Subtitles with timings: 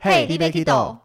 [0.00, 0.96] 嘿，你别 Kido。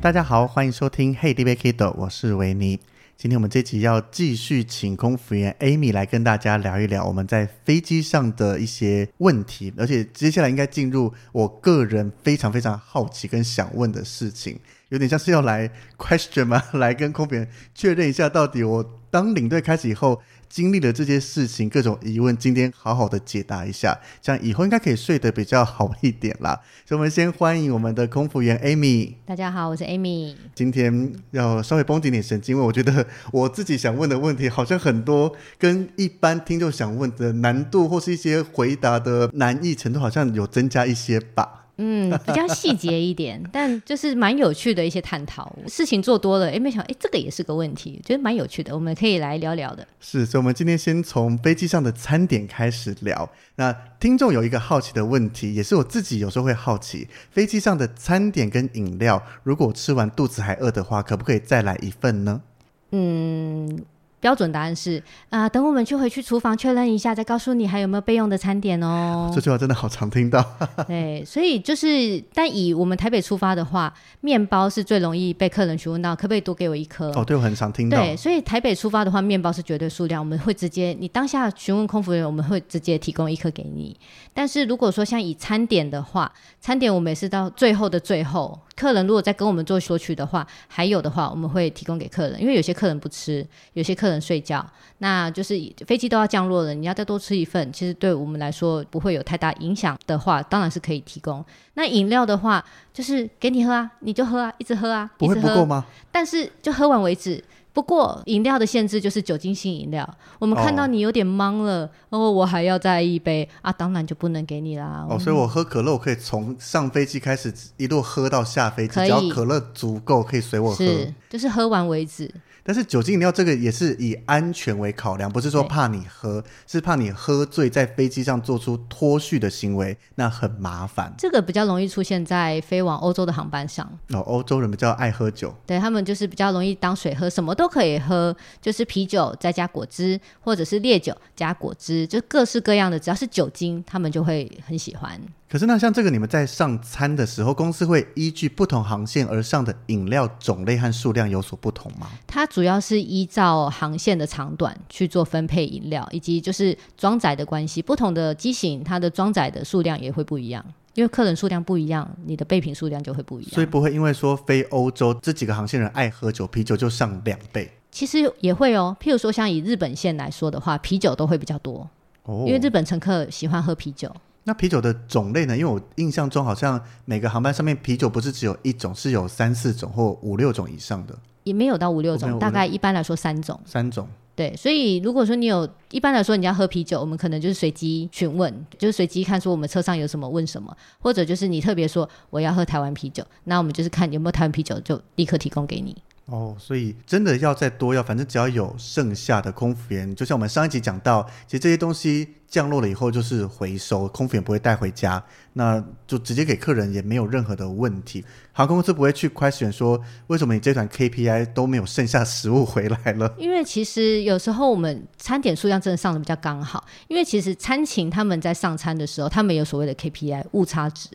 [0.00, 2.78] 大家好，欢迎收听 Hey 尼欲去豆，我是维尼。
[3.16, 16.62] 今天我们这集要继续请空服员 Amy 来跟大家聊一聊我们在飞机上的一些问题，而且接下来应该进入我个人非常非常好奇跟想问的事情，有点像是要来 question 吗？
[16.74, 20.20] 来跟空服员确认一下，到底我当领队开始以后。
[20.48, 26.58] 经历了这些事情，各种疑问，今天好好的解答一下，这样以后应该可以睡得比较好一点啦。
[26.88, 29.12] 所以，我们先欢迎我们的空服员 Amy。
[29.26, 30.34] 大家好，我是 Amy。
[30.54, 41.57] 今天要稍微绷紧点神经，因为我觉得我自己想问的问题好像很多，跟一般听众想问的难度或是一些回答的难易程度，好像有增加一些吧。
[41.78, 45.56] 嗯，比较细节一点， 但就是蛮有趣的一些探讨。
[45.68, 49.86] 事情做多了，哎，没想到，哎，这个也是个问题，觉得蛮有趣的，我们可以来聊聊的。
[50.00, 53.30] 是，所以，我们今天先从飞机上的餐点开始聊。
[53.56, 62.42] 那听众有一个好奇的问题，也是我自己有时候会好奇：飞机上的餐点跟饮料，如果吃完肚子还饿的话，可不可以再来一份呢？
[62.90, 63.84] 嗯。
[64.20, 64.98] 标准答案是
[65.30, 69.30] 啊、呃，等我们去回去厨房确认一下，再告诉你还有没有备用的餐点哦。
[69.34, 70.44] 这句话真的好常听到。
[70.86, 77.10] 对，所以就是，但以我们台北出发的话，面包是最容易被客人询问到，可不可以多给我一颗？
[77.12, 77.98] 哦，对，我很常听到。
[77.98, 83.96] 对，所以台北出发的话，面包是绝对数量，我们会直接，你当下询问空服员，我们会直接提供一颗给你。
[84.38, 88.56] 但是如果说像以餐点的话，餐点我们也是到最后的最后。
[88.76, 94.64] 客人如果在跟我们做索取的话，还有的话我们会提供给客人，因为有些客人不吃，有些客人睡觉，
[94.98, 101.44] 那就是飞机都要降落了，你要再多吃一份，其实对我们来说不会有太大影响的话，当然是可以提供。
[101.74, 105.84] 那饮料的话，就是给你喝啊，你就喝啊，一直喝啊，不会不够吗？
[106.12, 107.42] 但是就喝完为止。
[107.78, 110.04] 不过饮料的限制就是酒精性饮料。
[110.40, 115.06] 我们看到你有点懵了，哦，哦，我还要再一杯啊，当然就不能给你啦。
[115.08, 122.28] 哦，所以我喝可乐，我可以从上飞机开始一路喝到下飞机，只要可乐足够，可以随我喝，是，就是喝完为止。
[122.68, 131.10] 但是酒精饮料这个也是以安全为考量，不是说怕你喝，是怕你喝醉在飞机上做出脱序的行为，那很麻烦。
[131.16, 133.90] 这个比较容易出现在飞往欧洲的航班上。
[134.10, 145.18] 哦，欧洲人比较爱喝酒，对，他们就是比较容易当水喝，什么都可以喝，就是啤酒再加果汁，或者是烈酒加果汁，就各式各样的，只要是酒精，他们就会很喜欢。
[145.50, 152.06] 可是那像这个，你们在上餐的时候，公司会依据不同航线而上的饮料种类和数量有所不同吗？
[152.26, 157.80] 它主要是依照航线的长短去做分配饮料，以及就是装载的关系。
[157.80, 163.52] 不同的机型，它的装载的数量也会不一样，因为客人数量不一样，你的备品数量就会不一样。
[163.52, 167.72] 所以不会因为说非欧洲这几个航线人爱喝酒，啤酒就上两倍。
[167.90, 171.88] 其实也会哦，譬如说像以日本线来说的话，啤酒都会比较多
[172.24, 174.14] 哦，因为日本乘客喜欢喝啤酒。
[174.48, 175.54] 那啤酒的种类呢？
[175.54, 181.14] 因为我印象中好像每个航班上面啤酒不是只有一种，是有三四种或五六种以上的。
[181.44, 183.60] 也没有到五六种，大概一般来说三种。
[183.66, 184.08] 三种。
[184.34, 195.94] 对，所以如果说你有一般来说你要喝啤酒，我们可能就是随机询问，就是随机看说我们车上有什么问什么，或者就是你特别说我要喝台湾啤酒，那我们就是看有没有台湾啤酒就立刻提供给你。
[196.30, 205.24] 哦，所以真的要再多要，反正只要有剩下的空服员，就像我们上一集讲到，其实这些东西降落了以后就是回收，空服员不会带回家，
[205.54, 208.22] 那就直接给客人也没有任何的问题。
[208.52, 213.32] 航空公司不会去 question 说，为什么你这团 KPI 都没有剩下食物回来了？
[213.40, 221.08] 因为其实有时候我们餐点数量真的上的比较刚好，因为其实餐勤他们在上餐的时候，他们有所谓的 KPI 误差值。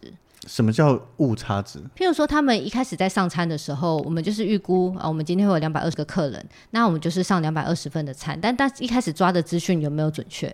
[0.47, 1.79] 什么叫误差值？
[1.95, 8.39] 譬如说，他们一开始在上餐的时候，我们就是预估啊，我们今天会有两百二十个客人，那我们就是上两百二十份的餐。
[8.41, 10.53] 但但一开始抓的资讯有没有准确？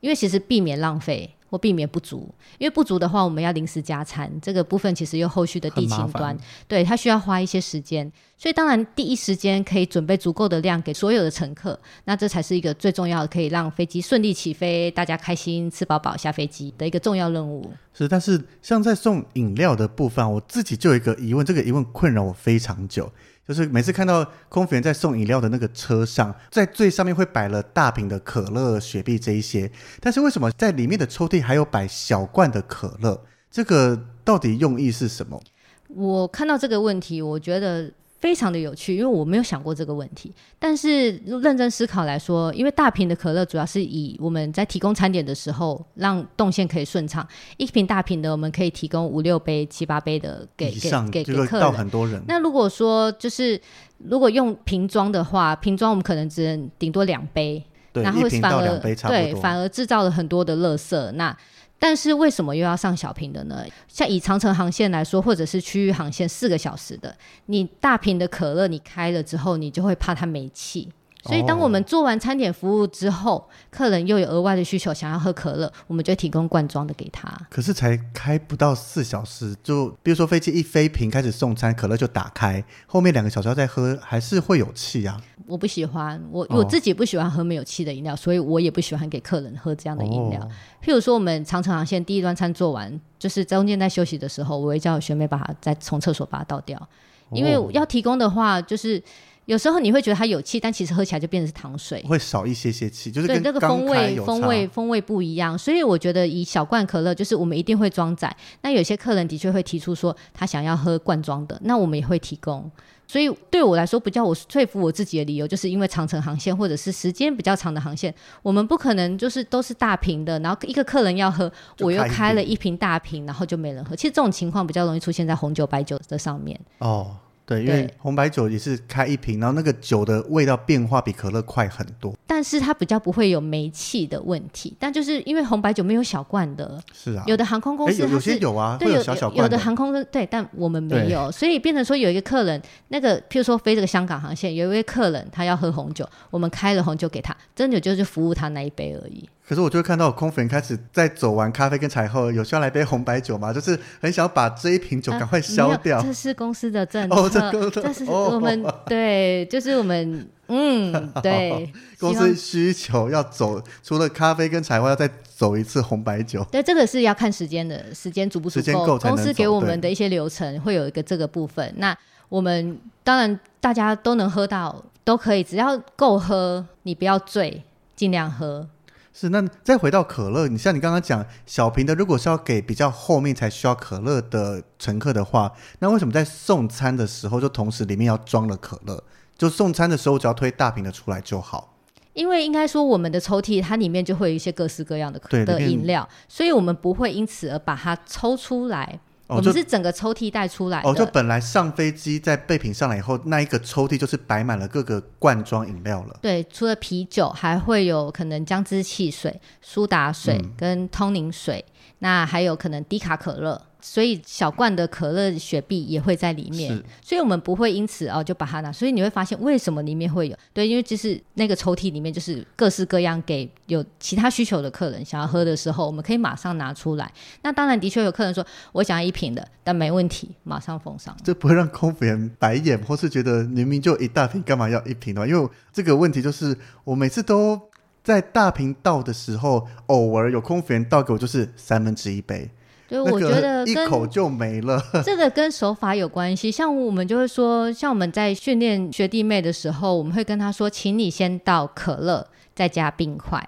[0.00, 6.36] 因为其实避免浪费或避免不足，因为不足的话，我们要临时加餐，这个部分其实又后续的地勤端，
[6.68, 8.10] 对，它需要花一些时间。
[8.38, 17.70] 所以当然第一时间可以准备足够的量给所有的乘客，那这才是一个最重要的，可以让飞机顺利起飞，大家开心吃饱饱下飞机的一个重要任务。
[17.92, 23.12] 是，但是像在送饮料的部分，我自己就有一个疑问，这个疑问困扰我非常久，
[23.50, 29.68] 就是每次看到空服员在送饮料的那个车上，在最上面会摆了大瓶的可乐、雪碧这一些，
[29.98, 33.20] 但是为什么在里面的抽屉还有摆小罐的可乐？
[33.50, 35.42] 这个到底用意是什么？
[35.88, 37.90] 我看到这个问题，我觉得。
[38.20, 40.32] 非常的有趣，因为我没有想过这个问题。
[40.58, 47.26] 但是认真思考来说，因为大瓶的可乐主要是以我们在提供餐点的时候，让动线可以顺畅。
[47.56, 51.72] 一瓶大瓶的，我们可以提供五六杯、七八杯的给给给给客人。
[51.72, 52.22] 很多人。
[52.28, 53.58] 那如果说就是
[53.96, 61.10] 如果用瓶装的话，瓶装我们可能只能顶多两杯，对，然后反而对反而制造了很多的垃圾。
[61.12, 61.34] 那
[61.80, 63.64] 但是为什么又要上小瓶的呢？
[63.88, 67.16] 像以长城航线来说，或者是区域航线四个小时的，
[67.46, 70.88] 你大瓶的可乐你开了之后，你就会怕它没气。
[71.22, 77.30] 所以，当我们做完餐点服务之后，哦、客人又有额外的需求，想要喝可乐，我们就提供罐装的给他。
[77.50, 85.20] 可是才开不到四小时，就比如说飞机一飞平开始送餐，可乐就打开，后面两个小时要再喝，还是会有气啊。
[85.46, 90.40] 我不喜欢，我我自己不喜欢喝没有气的饮料，哦，所以我也不喜欢给客人喝这样的饮料。
[90.40, 90.48] 哦、
[90.82, 96.88] 譬如说，我们长城航线第一段餐做完，就是中间在休息的时候，我会叫学妹把它再从厕所把它倒掉，
[97.32, 99.02] 因为要提供的话就是。
[99.50, 105.58] 有时候你会觉得它有气，但其实喝起来就变成是糖水，会少一些些气，就是跟对那个风味风味风味不一样。
[105.58, 108.32] 所以我觉得以小罐可乐，就是我们一定会装载。
[108.62, 112.70] 那有些客人的确会提出说他想要喝罐装的，那我们也会提供。
[113.08, 121.50] 所以对我来说，比较我说服我自己的理由，就是因为长城航线或者是时间比较长的航线，我们不可能就是都是大瓶的，然后一个客人要喝，
[121.80, 123.96] 我又开了一瓶大瓶，然后就没人喝。
[123.96, 126.56] 其实这种情况比较容易出现在红酒、白酒的上面。
[126.78, 127.16] 哦。
[127.50, 134.72] 对，因为红白酒也是开一瓶，然后那个酒的味道变化比可乐快很多，但是它比较不会有煤气的问题。
[134.78, 149.28] 但就是因为红白酒没有小罐的，是啊，有的航空公司有，有些有啊，对，有小小罐有，有的航空公对，但我们没有，所以变成说有一个客人，那个譬如说飞这个香港航线，有一位客人他要喝红酒，我们开了红酒给他，真的就是服务他那一杯而已。
[149.48, 153.52] 可是我就会看到空服员开始在走完咖啡跟茶后，有需要来杯红白酒吗？
[153.52, 155.98] 就是很想要把这一瓶酒赶快消掉。
[155.98, 161.72] 啊、这是公司的政策，哦、这，这是我们、哦、对，就是我们嗯对。
[162.00, 166.42] 公司需求要走，除了咖啡跟茶花，要再走一次红白酒。
[166.50, 168.86] 对，这个是要看时间的，时间足不足够？
[168.86, 171.72] 够公司给我们的一些流程会有一个这个部分。
[171.76, 171.96] 那
[172.30, 177.62] 我们当然大家都能喝到，都可以，只要够喝，你不要醉，
[177.94, 178.66] 尽量喝。
[179.12, 189.02] 是，那再回到可乐，你像你刚刚讲小瓶的，如果是要给比较后面才需要可乐的乘客的话，那为什么在送餐的时候就同时里面要装了可乐？
[189.40, 191.78] 就送餐的时候只要推大瓶的出来就好？
[192.12, 199.00] 因为应该说我们的抽屉它里面就会有一些各式各样的的饮料，所以我们不会因此而把它抽出来。
[199.28, 200.90] 哦、我们是整个抽屉带出来的。
[200.90, 206.18] 哦，就本来上飞机在备品上来以后，那一个抽屉就是摆满了各个罐装饮料了。
[206.20, 213.62] 对，除了啤酒，还会有可能姜汁汽水、苏打水跟通宁水，嗯，那还有可能低卡可乐。
[213.82, 216.70] 所以小罐的可乐、雪碧也会在里面，
[217.02, 218.70] 所以我们不会因此哦就把它拿。
[218.72, 220.36] 所以你会发现为什么里面会有？
[220.52, 227.10] 对，因为就是那个抽屉里面就是各式各样给有其他需求的客人想要喝的时候，我们可以马上拿出来。
[227.42, 231.16] 那当然的确有客人说我想要一瓶的，但没问题，马上奉上。
[231.24, 235.26] 这不会让空服员白眼，或是觉得明明就一大瓶，干嘛要一瓶的？
[235.26, 237.60] 因为这个问题就是我每次都
[238.02, 242.50] 在大瓶倒的时候，偶尔有空服员倒给我就是三分之一杯。
[242.90, 244.82] 对，我觉得一口就没了。
[245.02, 246.50] 这个跟手法有关系。
[246.50, 253.40] 像我们就会说，像我们在训练学弟妹的时候，我们会跟他说，请你先倒可乐，再加冰块。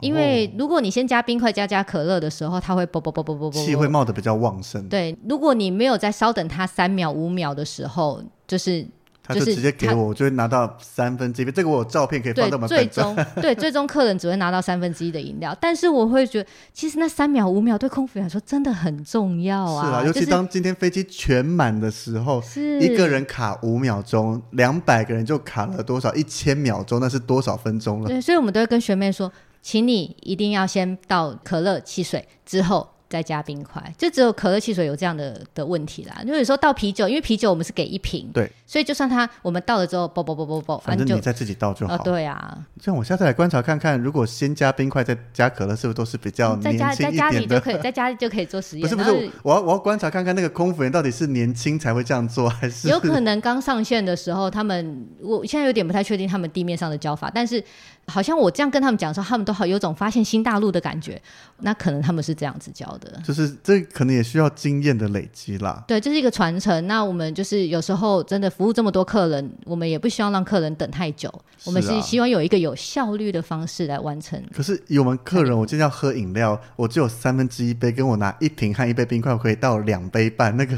[0.00, 4.88] 因为如果你先加冰块，加加可乐的时候，它会啵啵啵啵啵啵，气会冒得比较旺盛。
[4.88, 8.86] 对，如果你没有再稍等它三秒、五秒的时候，就是。
[9.26, 11.44] 他就直接给我，就是、我就会拿到三分之一。
[11.50, 15.56] 这个我有照片可以放到我们最终对，最终客人只会拿到三分之一的饮料。
[15.58, 19.86] 但是我会觉得，其实那三秒五秒对空服员来说真的很重要啊。
[19.86, 26.12] 是啊，尤其当今天飞机全满的时候，是一个人卡五秒钟，两百个人就卡了多少？
[26.14, 28.08] 一千秒钟，那是多少分钟了？
[28.08, 32.93] 对，所以我们都会跟学妹说，请你一定要先倒可乐、汽水之后。
[33.08, 36.20] 再加冰块，就只有可乐、汽水有这样的的问题啦。
[36.24, 41.94] 因为有时候倒啤酒，因为啤酒我们是给一瓶，对，所以就算它我们倒了之后，啵啵啵啵啵，反正你再自己倒就好。
[41.94, 47.12] 哦、对啊，这样我下次来观察看看，如果先加冰块再加可乐，是不是都是比较年轻一点的？
[47.12, 48.82] 在家里就可以，在家里就可以做实验。
[48.82, 57.62] 不是不是，我要我要观察看看那个空服员到底是年轻才会这样做，还是有可能刚上线的时候，他们我现在有点不太确定他们地面上的教法，但是
[58.06, 61.20] 好像我这样跟他们讲的时候，他们都好有种发现新大陆的感觉。
[61.60, 62.93] 那可能他们是这样子教
[63.24, 65.84] 就是这可能也需要经验的累积啦。
[65.86, 66.86] 对，这、就是一个传承。
[66.86, 71.28] 那我们就是有时候真的服务这么多客人，我们也不希望让客人等太久。
[71.28, 74.42] 啊、我们是希望有一个有效率的方式来完成。
[74.54, 80.76] 可是以我们客人，我今天要喝饮料，我只有三分之一杯，跟我拿一瓶和一杯冰块我可以倒两杯半，那个。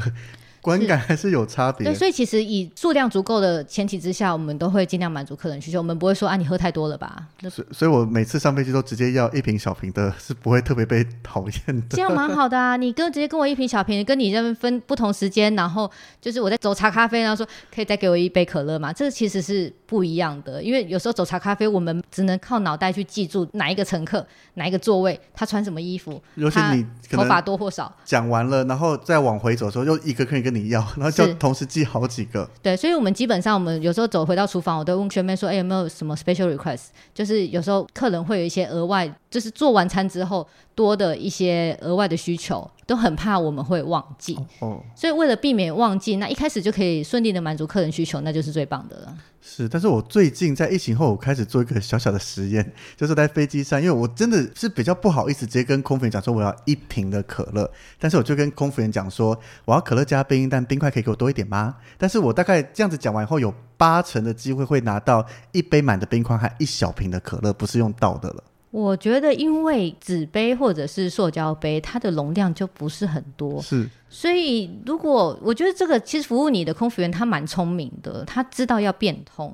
[0.67, 7.25] 观感还是有差别，对，所以其实以数量足够的前提之下，我们都会尽量满足客人需求，我们不会说啊，你喝太多了吧？
[7.49, 11.95] 所以，所以我每次上飞机都直接要一瓶小瓶的，是不会特别被讨厌的。
[11.95, 18.91] 这样蛮好的啊，你跟直接跟我一瓶小瓶，跟你这边分不同时间，然后就是我在走茶咖啡，然后说可以再给我一杯可乐吗？
[18.91, 27.91] 这其实是不一样的，因为有时候走茶咖啡，我们只能靠脑袋去记住哪一个乘客、哪一个座位，他穿什么衣服，尤其你头发多或少。
[28.03, 31.33] 讲完了，然后再往回走的时候，又一个客人跟你要，然后就。
[31.37, 36.87] 同时记好几个，对，所以，我们基本上，我们有时候走回到厨房，我都问学妹说：“哎、欸，有没有什么 special request？
[37.13, 44.33] 就是有时候客人会有一些额外，就是做完餐之后多的一些额外的需求，都很怕我们会忘记。
[44.35, 49.15] 哦，哦，所以为了避免忘记，那一开始就可以顺利的满足客人需求，那就是最棒的了。”
[49.49, 61.75] 是，但是我最近在疫情后，我开始做一个小小的实验， 就是在飞机上，因为我真的是比较不好意思直接跟空服员讲说我要一瓶的可乐，但是我就跟空服员讲说我要可乐加冰，但冰块可以给我多一点吗？
[61.97, 68.43] 但是我大概这样子讲完以后，有八成的机会会拿到一杯满的冰块和一小瓶的可乐，不是用倒的了。
[68.77, 73.89] 我觉得，因为纸杯或者是塑胶杯，它的容量就不是很多，是。
[74.07, 79.51] 所以，如果我觉得这个其实服务你的空服员他蛮聪明的，他知道要变通。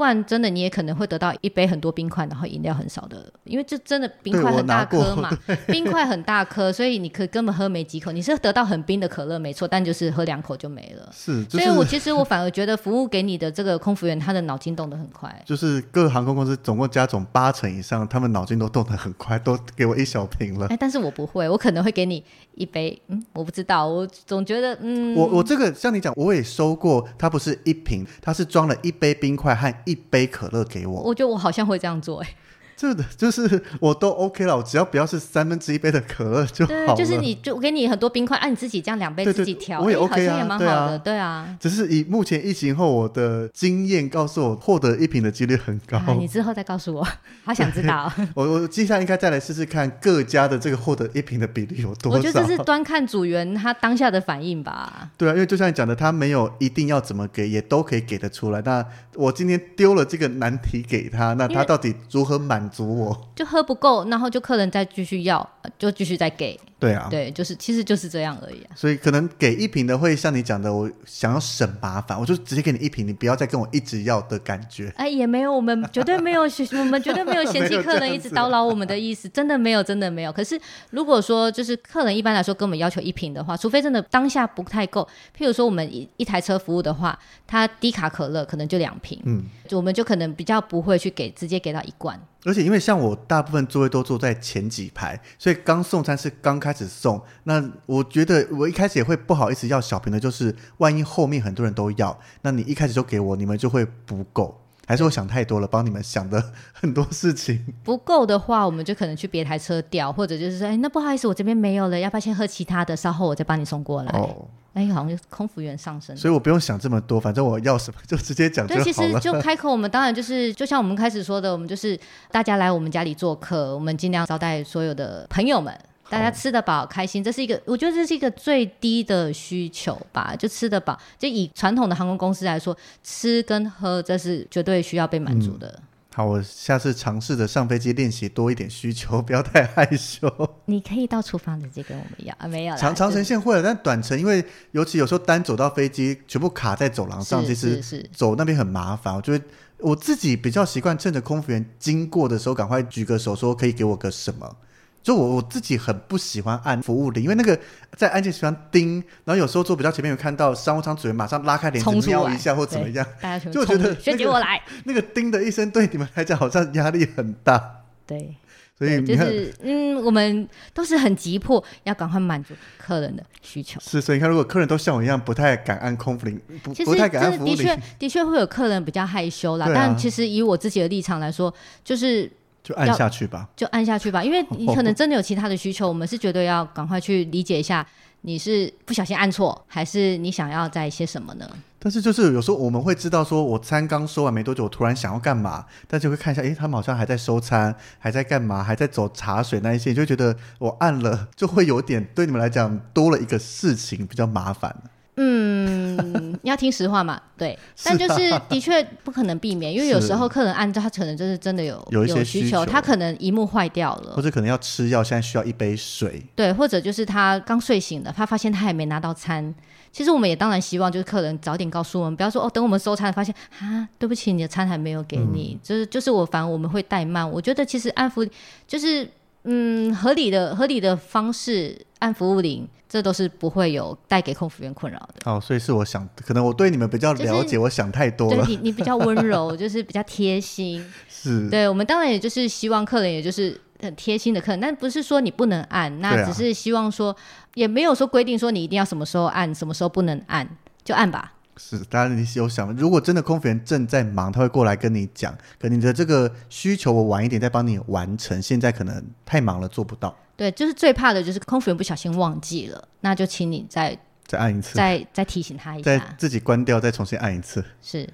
[0.00, 5.28] 不然真的你也可能会得到一杯很多冰块，然后饮料很少的，因为这真的冰块很大颗嘛，
[5.68, 8.10] 冰块很大颗，所以你可以根本喝没几口。
[8.10, 11.06] 你是得到很冰的可乐没错，但就是喝两口就没了。
[11.12, 15.30] 是，就是、所以我其实我反而觉得服务给你的这个空服员，他的脑筋动得很快。
[15.44, 20.66] 就是各航空公司总共加总八成以上，他们脑筋都动得很快，都给我一小瓶了。
[20.68, 32.34] 哎，但是我不会，我可能会给你一杯，嗯，我不知道，我总觉得，嗯，我我这个像你讲，我也收过，它不是一瓶，它是装了一杯冰块和一杯可乐给我，我觉得我好像会这样做哎、欸。
[32.76, 36.96] 这的 就是我都 OK 了，我只要不要是三分之一杯的可乐就好了。
[36.96, 41.44] 对，就是你就给你很多冰块，按、啊、你自己这样两杯自己调，我也 OK 啊，好像也蛮好的，对啊。
[41.44, 46.00] 对啊，只是以目前疫情后我的经验告诉我，获得一瓶的几率很高。
[46.18, 47.06] 你之后再告诉我，
[47.44, 48.10] 好想知道。
[48.34, 52.16] 我我接下来应该再来试试看各家的这个获得一瓶的比例有多少。
[52.16, 55.10] 我觉得这是端看组员他当下的反应吧。
[55.18, 58.62] 对啊，因为就像你讲的，他没有一定要怎么给，也都可以给得出来。
[58.64, 58.82] 那
[59.20, 63.28] 我今天丢了这个难题给他，那他到底如何满足我？
[63.36, 65.46] 就喝不够，然后就客人再继续要，
[65.78, 66.58] 就继续再给。
[66.80, 68.72] 对啊，对，就是其实就是这样而已啊。
[68.74, 74.90] 所以可能给一瓶的会像你讲的，我想要省麻烦，我就直接给你一瓶，你不要再跟我一直要的感觉。
[74.96, 80.32] 哎，也没有，我们绝对没有，我们绝对没有嫌弃客人一直叨扰我们的意思， 真的没有，真的没有。
[80.32, 80.58] 可是
[80.90, 85.06] 如果说就是客人一般来说跟我们要求一瓶的话，除非真的当下不太够，
[85.36, 92.18] 譬如说我们一一台车服务的话，他低卡可乐可能就两瓶，嗯，我们就可能比较不会去给直接给到一罐。
[92.44, 97.20] 而且因为像我大部分座位都坐在前几排，所以刚送餐是刚开始送。
[97.44, 104.60] 那我觉得我一开始也会不好意思要小瓶的，就是万一后面很多人都要，那你一开始就给我，你们就会不够。
[104.86, 107.64] 还是我想太多了，帮你们想的很多事情。
[107.84, 112.96] 不够的话，我们就可能去别台车调，或者就是说，哎，那不好意思，我这边没有了，要不要先喝其他的？
[112.96, 114.10] 稍后我再帮你送过来。
[114.18, 114.48] 哦。
[114.72, 118.84] 哎，好像就空服员上升，所以我不用想这么多，反正我要什么就直接讲就好了。
[118.84, 121.98] 对，其实就开口，我们当然就是，就像我们开始说的，我们就是
[122.30, 125.76] 大家来我们家里做客，我们尽量招待所有的朋友们，
[126.08, 130.98] 大家吃得饱开心，这是一个，我觉得这是一个最低的需求吧，就吃得饱。
[131.18, 135.66] 就以传统的航空公司来说，吃跟喝这是绝对需要被满足的。
[135.66, 140.28] 嗯好，我下次尝试着上飞机练习多一点需求， 不要太害羞。
[140.66, 147.80] 你可以到厨房直接跟我们要啊，没有长长程线会了，但短程因为尤其有时候单走到飞机，全部卡在走廊上，其实
[148.12, 149.14] 走那边很麻烦。
[149.14, 149.44] 我觉得
[149.78, 154.56] 我自己比较习惯趁着空服员经过的时候，赶快举个手说可以给我个什么。
[155.02, 157.58] 就我我自己很不喜欢按服务铃，因为那个
[157.96, 167.82] 在安检区叮，然后有时候坐比较前面有看到商务舱主员马上拉开帘子瞄一下或怎么样，大家就 觉得学姐我来，那个叮的一声对你们来讲好像压力很大。
[168.06, 168.36] 对，
[168.78, 173.80] 所以就是嗯，我们都是很急迫要赶快满足客人的需求。
[173.80, 179.64] 是，所以你看，如果客人都像我一样不太敢按空服铃，不不太敢按服务铃，的确的确会有客人比较害羞啦。
[179.64, 181.52] 啊、但其实以我自己的立场来说，
[181.82, 182.30] 就是。
[182.62, 187.86] 就按下去吧，就按下去吧，因为你可能真的有其他的需求，我们是绝对要赶快去理解一下
[188.22, 191.48] 你是不小心按错，还是你想要在一些什么呢？
[191.82, 204.76] 但是就是有时候我们会知道，说我餐刚收完没多久，我突然想要干嘛，但是会看一下，诶，他们好像还在收餐，还在干嘛，还在走茶水那一些，你就觉得我按了就会有点对你们来讲多了一个事情，比较麻烦。
[205.22, 219.54] 嗯，你 要听实话嘛，对，但就是的确不可能避免，因为有时候客人按照他可能就是真的有 有一些需求，他可能一幕坏掉了，或者可能要吃药，现在需要一杯水，对，或者就是他刚睡醒了，他发现他还没拿到餐，
[219.92, 228.26] 其实我们也当然希望就是客人早点告诉我们，不要说哦，等我们收餐发现啊，对不起，你的餐还没有给你，嗯、就是就是我反而我们会怠慢，我觉得其实安抚
[228.66, 229.06] 就是
[229.44, 231.86] 嗯合理的合理的方式。
[232.00, 235.30] 按服务铃，这都是不会有带给空服员困扰的。
[235.30, 238.42] 哦，所以是我想，可能我对你们比较了解，就是、我想太多了。
[238.42, 240.82] 对，你你比较温柔， 就是比较贴心。
[241.06, 247.16] 是，对我们当然也就是希望客人，也就是很贴心的客人，但不是说你不能按，那只是希望说，啊、
[247.52, 250.48] 也没有说规定说你一定要什么时候按，什么时候不能按，
[250.82, 251.34] 就按吧。
[251.62, 260.16] 是，当然你有想，如果真的空服员正在忙，他会过来跟你讲，可你的这个需求我晚一点再帮你完成，现在可能太忙了做不到。
[260.36, 267.62] 对，就是最怕的就是空服员不小心忘记了，那就请你再再按一次，再再提醒他一下，再自己关掉，再重新按一次。
[267.82, 268.08] 是，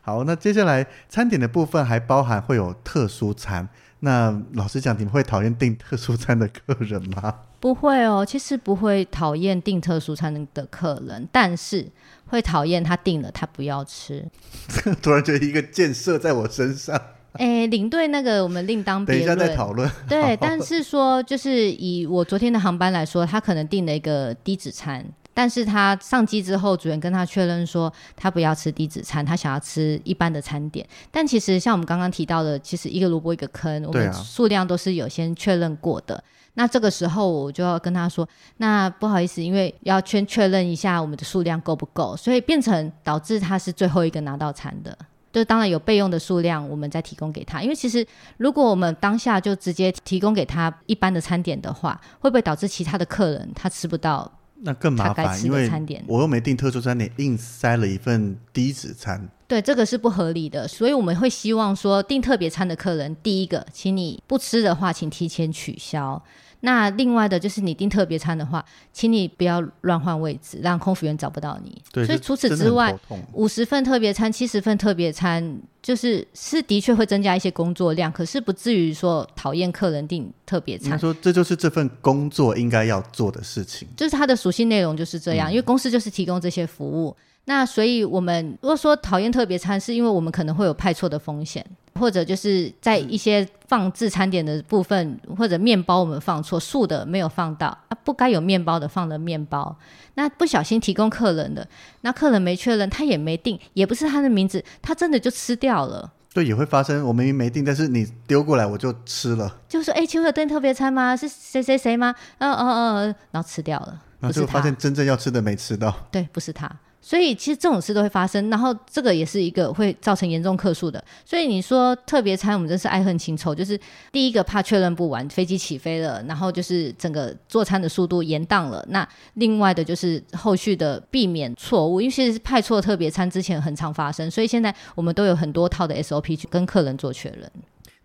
[0.00, 3.68] 好，那接下来餐点的部分还包含会有特殊餐。
[3.98, 7.34] 那老实讲，你们会讨厌订特殊餐的客人吗？
[7.62, 11.86] 不会哦，其实不会讨厌订特殊餐的客人，但是
[12.26, 14.28] 会讨厌他订了他不要吃。
[15.00, 17.00] 突然觉得一个箭射在我身上。
[17.34, 19.88] 哎，领队那个我们另当别论，等一下再讨论。
[20.08, 30.84] 对，但是说就是以我昨天的航班来说，他可能订了一个低脂餐，但是他上机之后，主人跟他确认说他不要吃低脂餐，他想要吃一般的餐点。
[31.12, 36.24] 但其实像我们刚刚提到的，其实一个萝卜一个坑，我们数量都是有先确认过的。
[36.54, 38.28] 那这个时候我就要跟他说，
[38.58, 44.96] 那不好意思，因为要先确认一下我们的数量够不够，所以变成导致他是最后一个拿到餐的。
[45.32, 47.62] 就当然有备用的数量，我们再提供给他。
[47.62, 48.06] 因为其实
[48.36, 54.30] 如果我们当下就直接提供给他一般的餐点的话，会不会导致其他的客人他吃不到？
[54.64, 55.68] 那更麻烦，因为
[56.06, 59.28] 我又没订特殊餐点，硬塞了一份低脂餐。
[59.48, 60.66] 对，这个是不合理的。
[60.68, 66.22] 所以我们会希望说，订特别餐的客人，第一个，请你不吃的话，请提前取消。
[66.64, 71.82] 那另外的就是你订特别餐的话，请你不要乱换位置，让空服员找不到你。
[71.92, 72.96] 对，所以除此之外，
[73.32, 80.92] 五十份特别餐、七十份特别餐，就是是的确会增加一些工作量，可是不至于说讨厌客人订特别餐。
[80.92, 87.16] 他说这就是这份工作应该要做的事情，就是它的属性内容就是这样，嗯、因为公司就是提供这些服务。
[87.44, 91.64] 那所以我们如果说讨厌特别餐，是因为我们可能会有派错的风险。
[92.00, 99.76] 或者就是在一些放置餐点的部分，或者面包我们放错，素的没有放到啊，不该有面包的放了面包，
[100.14, 101.68] 那不小心提供客人的，
[102.00, 106.10] 那客人没确认，他也没订，也不是他的名字，他真的就吃掉了。
[106.32, 109.58] 对，也会发生，我明明没订，但是你丢过来我就吃了。
[109.68, 111.14] 就说哎，请问有订特别餐吗？
[111.14, 112.14] 是谁谁谁吗？
[112.38, 115.94] 嗯嗯嗯，然后吃掉了，然后就发现真正要吃的没吃到。
[116.10, 116.74] 对，不是他。
[117.04, 121.02] 所以其实这种事都会发生，然后这个也是一个会造成严重客诉的。
[121.24, 123.52] 所以你说特别餐，我们真是爱恨情仇。
[123.52, 123.78] 就是
[124.12, 128.86] 第一个怕确认不完，飞机起飞了，然后就是整个做餐的速度延宕了。
[128.88, 137.50] 那另外的就是后续的避免错误，因为其实派错特别餐之前很常发生，所以现在我们都有很多套的 SOP 去跟客人做确认。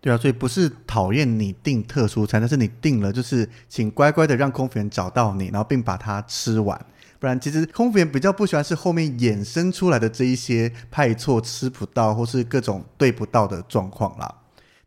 [0.00, 6.86] 对啊，所以不是讨厌你订特殊餐，但是你订了就是请乖乖的让空服员找到你，然后并把它吃完。
[7.18, 14.32] 不然，其实空服员比较不喜欢是后面衍生出来的这一些派错、吃不到或是各种对不到的状况啦。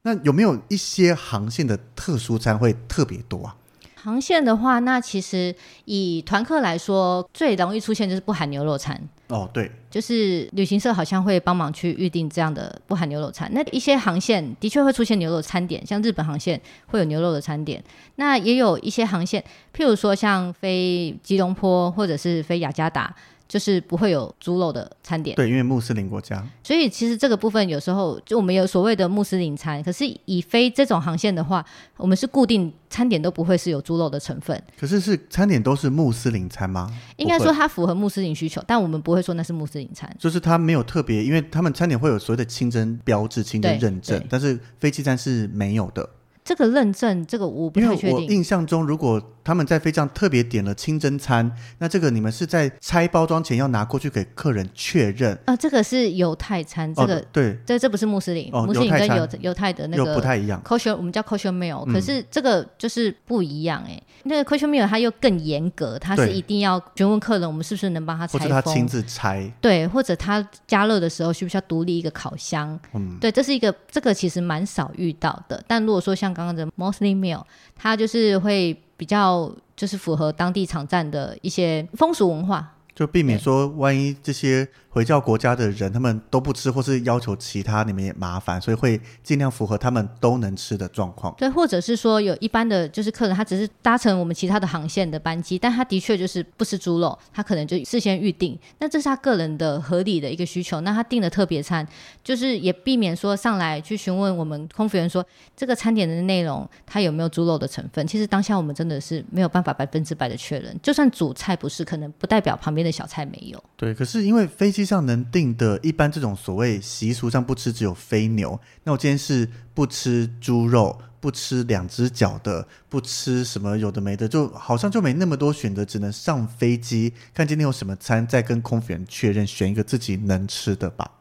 [0.04, 3.56] 那有没有一些航线的特殊餐会特别多啊？
[3.96, 5.54] 航线的话，那其实
[5.86, 9.00] 以团客来说，最容易出现就是不含牛肉餐。
[9.32, 13.50] 哦，对，就是旅行社好像会帮忙去预定这样的不含牛肉餐。
[13.54, 17.82] 那一些航线的确会出现牛肉餐点，像日本航线会有牛肉的餐点。
[18.18, 19.42] 那也有一些航线，
[19.74, 23.16] 譬如说像飞吉隆坡或者是飞雅加达。
[23.52, 31.66] 就是不会有猪肉的餐点，对，因为穆斯林国家，所以其实这个部分有时候就我们有所谓的穆斯林餐，可是以飞这种航线的话，
[31.98, 34.58] 我们是固定餐点都不会是有猪肉的成分。
[34.80, 36.90] 可是是餐点都是穆斯林餐吗？
[37.18, 40.10] 应该说它符合穆斯林需求，但我们不会说那是穆斯林餐。
[40.18, 46.10] 就是它没有特别，因为他们餐点会有所谓的清真标志、清真认证，但是飞机餐是没有的。
[46.52, 48.10] 这个认证，这个我不太确定。
[48.10, 55.38] 因为我印象中，如果他们在飞机上特别点了清真餐，那这个你们是在拆包装前要拿过去给客人确认。
[55.46, 60.62] 啊，这个是犹太餐，这个、哦、对，这这不是穆斯林，哦、穆斯林跟犹犹太的那个不太一样。
[60.66, 63.98] kosher 我们叫 kosher meal，、嗯、可是这个就是不一样哎。
[64.24, 69.50] 那个 kosher meal 它又更严格，它是一定要询问客人，我们是不是能帮他拆封，或者他亲自拆。
[69.62, 72.78] 对，或者他加热的时候需不需要独立一个烤箱？
[72.94, 75.64] 嗯，对，这是一个这个其实蛮少遇到的。
[75.66, 77.44] 但如果说像刚刚的 Muslim meal，
[77.76, 84.68] 它就是会比较就是符合当地场站的一些风俗文化，就避免说万一这些。
[84.94, 91.34] 回教国家的人，他们都不吃，或是要求其他，你们也麻烦，所以会尽量符合他们都能吃的状况。
[91.38, 100.82] 对，或者是说有一般的就是客人，他只是搭乘我们其他的航线的班机，但他的确就是不吃猪肉，他可能就事先预定，那这是他个人的合理的一个需求。
[100.82, 101.88] 那他订的特别餐，
[102.22, 105.26] 就是也避免说上来去询问我们空服员说
[105.56, 108.06] 这个餐点的内容它有没有猪肉的成分。
[108.06, 113.64] 其实当下我们真的是没有办法百分之百的确认，就算主菜不是，可能不代表旁边的小菜没有。
[113.78, 114.81] 对，可是因为飞机。
[114.82, 118.60] 机上能订的，一般这种所谓习俗上不吃只有飞牛。
[118.84, 131.12] 那我今天是不吃猪肉，不吃两只脚的，不吃什么有的没的，就好像就没那么多选择，只能上飞机看今天有什么餐，再跟空服员确认，选一个自己能吃的吧。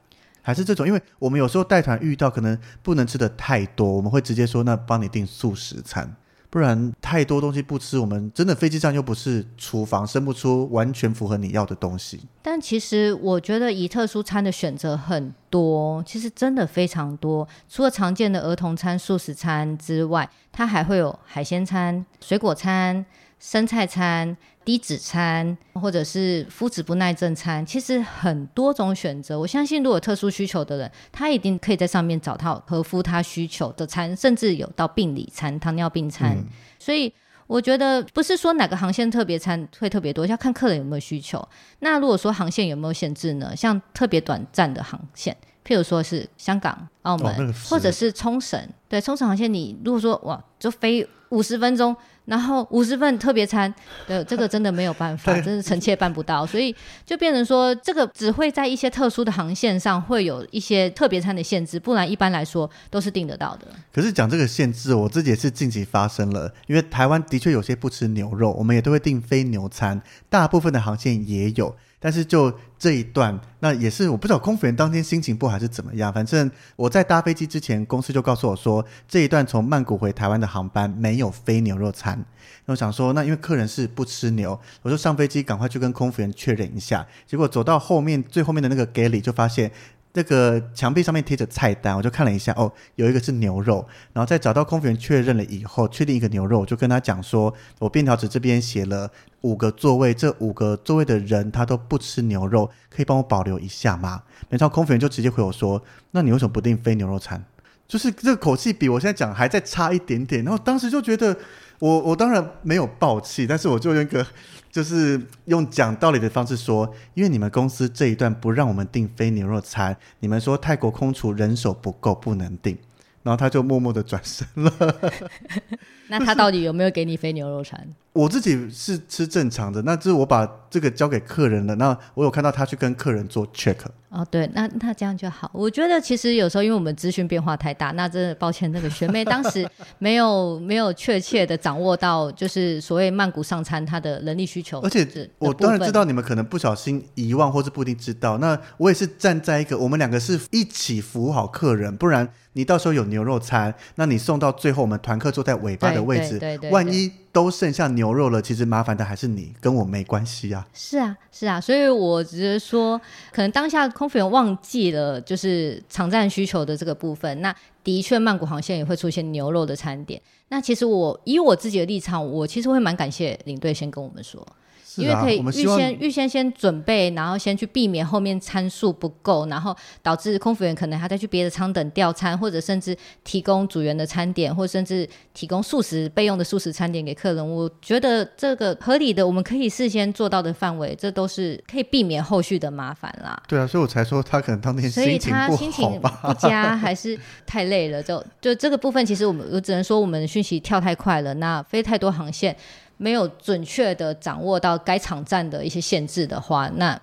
[0.40, 6.16] 还是这种，因为我们有时候带团遇到可能不能吃的太多，我们会直接说那帮你订素食餐。
[6.50, 12.20] 不然太多东西不吃，我们真的飞机上又不是厨房，生不出完全符合你要的东西。
[12.42, 17.46] 但其实我觉得以特殊餐的选择很多，其实真的非常多。
[17.68, 23.06] 除了常见的儿童餐、素食餐之外，它还会有海鲜餐、水果餐。
[23.40, 29.40] 生菜餐、低脂餐，或者是麸质不耐症餐，其实很多种选择。
[29.40, 36.36] 我相信，如果有特殊需求的人，他一定可以在上面找到合乎他需求的餐，甚至有到病理餐、糖尿病餐。
[36.36, 36.44] 嗯、
[36.78, 37.10] 所以，
[37.46, 41.42] 我觉得不是说哪个航线特别餐会特别多，要看客人有没有需求。
[41.78, 43.56] 那如果说航线有没有限制呢？
[43.56, 45.34] 像特别短暂的航线，
[45.66, 48.68] 譬如说是香港、澳门，哦那个、或者是冲绳。
[48.86, 51.96] 对，冲绳航线，你如果说哇，就飞五十分钟。
[52.26, 53.72] 然后五十份特别餐，
[54.06, 63.66] 对，这个真的没有办法，真是臣妾办不到，所以就变成说，这个只会在一些特殊的航线上会有一些特别餐的限制，不然一般来说都是订得到的。
[63.92, 71.74] 可是讲这个限制，我自己也是近期发生了，因为台湾的确有些不吃牛肉，我们也都会订非牛餐，大部分的航线也有。
[72.00, 76.10] 但是就这一段，那也是我不知道空服员当天心情不好还是怎么样。
[76.12, 82.18] 反正我在搭飞机之前，公司就告诉我说，这一段从曼谷回台湾的航班没有非牛肉餐。
[82.64, 87.06] 那我想说，那因为客人是不吃牛，我就上飞机赶快去跟空服员确认一下。
[87.26, 89.70] 结果走到后面最后面的那个隔离就发现。
[90.12, 99.10] 这个墙壁上面贴着菜单，我就看了一下，哦，有一个是牛肉，然后再找到空服员确认了以后，确定一个牛肉，我就跟他讲说，我便条纸这边写了
[99.42, 104.22] 五个座位，这五个座位的人他都不吃牛肉，可以帮我保留一下吗？
[104.48, 107.44] 没想到空服员就直接回我说，那你为什么不订非牛肉餐？
[107.86, 111.36] 就是这个口气比我现在讲还再差一点点，然后当时就觉得。
[111.80, 114.24] 我我当然没有爆气，但是我就用一个
[114.70, 122.78] 就是用讲道理的方式说，因为你们公司这一段不让我们订非牛肉餐，你们说泰国空厨人手不够不能订，
[123.24, 124.70] 然后他就默默的转身了。
[126.10, 127.88] 那他到底有没有给你飞牛肉餐？
[128.12, 131.76] 我自己是吃正常的，那就是我把这个交给客人了。
[131.76, 133.76] 那我有看到他去跟客人做 check。
[134.08, 135.48] 哦，对，那那这样就好。
[135.54, 139.64] 我觉得其实有时候因为我们资讯变化太大，那真的抱歉，那个学妹当时
[139.98, 144.80] 没有 没有确切的掌握到，就是所谓曼谷上餐他的人力需求。
[144.80, 145.06] 而且
[145.38, 148.38] 我当然知道你们可能不小心遗忘，或是不一定知道。
[148.38, 160.66] 那我也是站在一个我们两个是一起服务好客人，不然你到时候有牛肉餐，那你送到最后，我们团客坐在尾巴的位置，对对对对对，万一都剩下牛肉了，其实麻烦的还是你，跟我没关系啊。
[160.72, 163.00] 是啊，是啊，所以我只是说，
[163.32, 163.90] 可能当下。
[163.90, 167.40] 空服员忘记了，就是场站需求的这个部分。
[167.42, 170.18] 那的确，曼谷航线也会出现牛肉的餐点。
[170.48, 174.46] 那其实我以我自己的立场，我其实会蛮感谢领队先跟我们说。
[174.96, 187.54] 因为可以预先预先先准备，然后先去避免后面参数不够，然后导致空服员可能还再去别的舱等调餐，或者甚至提供组员的餐点，或甚至提供素食备用的素食餐点给客人。
[187.54, 193.40] 我觉得这个合理的，我们可以事先做到的范围，这都是可以避免后续的麻烦啦。
[193.46, 195.46] 对啊，所以我才说他可能当天心情不好吧。
[195.46, 202.56] 所以他心情不佳还是太累了，就就这个部分，其实我们我只能说我们的讯息跳太快了，那飞太多航线。
[203.00, 207.00] 没有准确的掌握到该场站的一些限制的话，那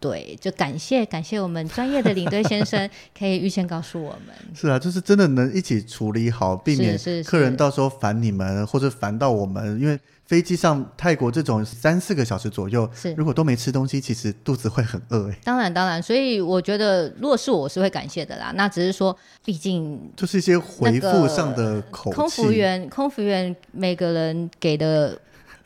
[0.00, 4.34] 对，就感谢感谢我们专业的领队先生， 可以预先告诉我们。
[4.52, 9.98] 是啊，就是真的能一起处理好，避免客人到时候烦你们，或者烦到我们，因为。
[10.26, 15.38] 飞机上泰国这种三四个小时左右，是如果都没吃东西，其实肚子会很饿哎。
[15.44, 18.52] 当然当然，所以我觉得如果是我，我是会感谢的啦。
[18.56, 22.16] 那只是说，毕竟就是一些回复上的口气。
[22.16, 25.16] 空服员，空服员每个人给的。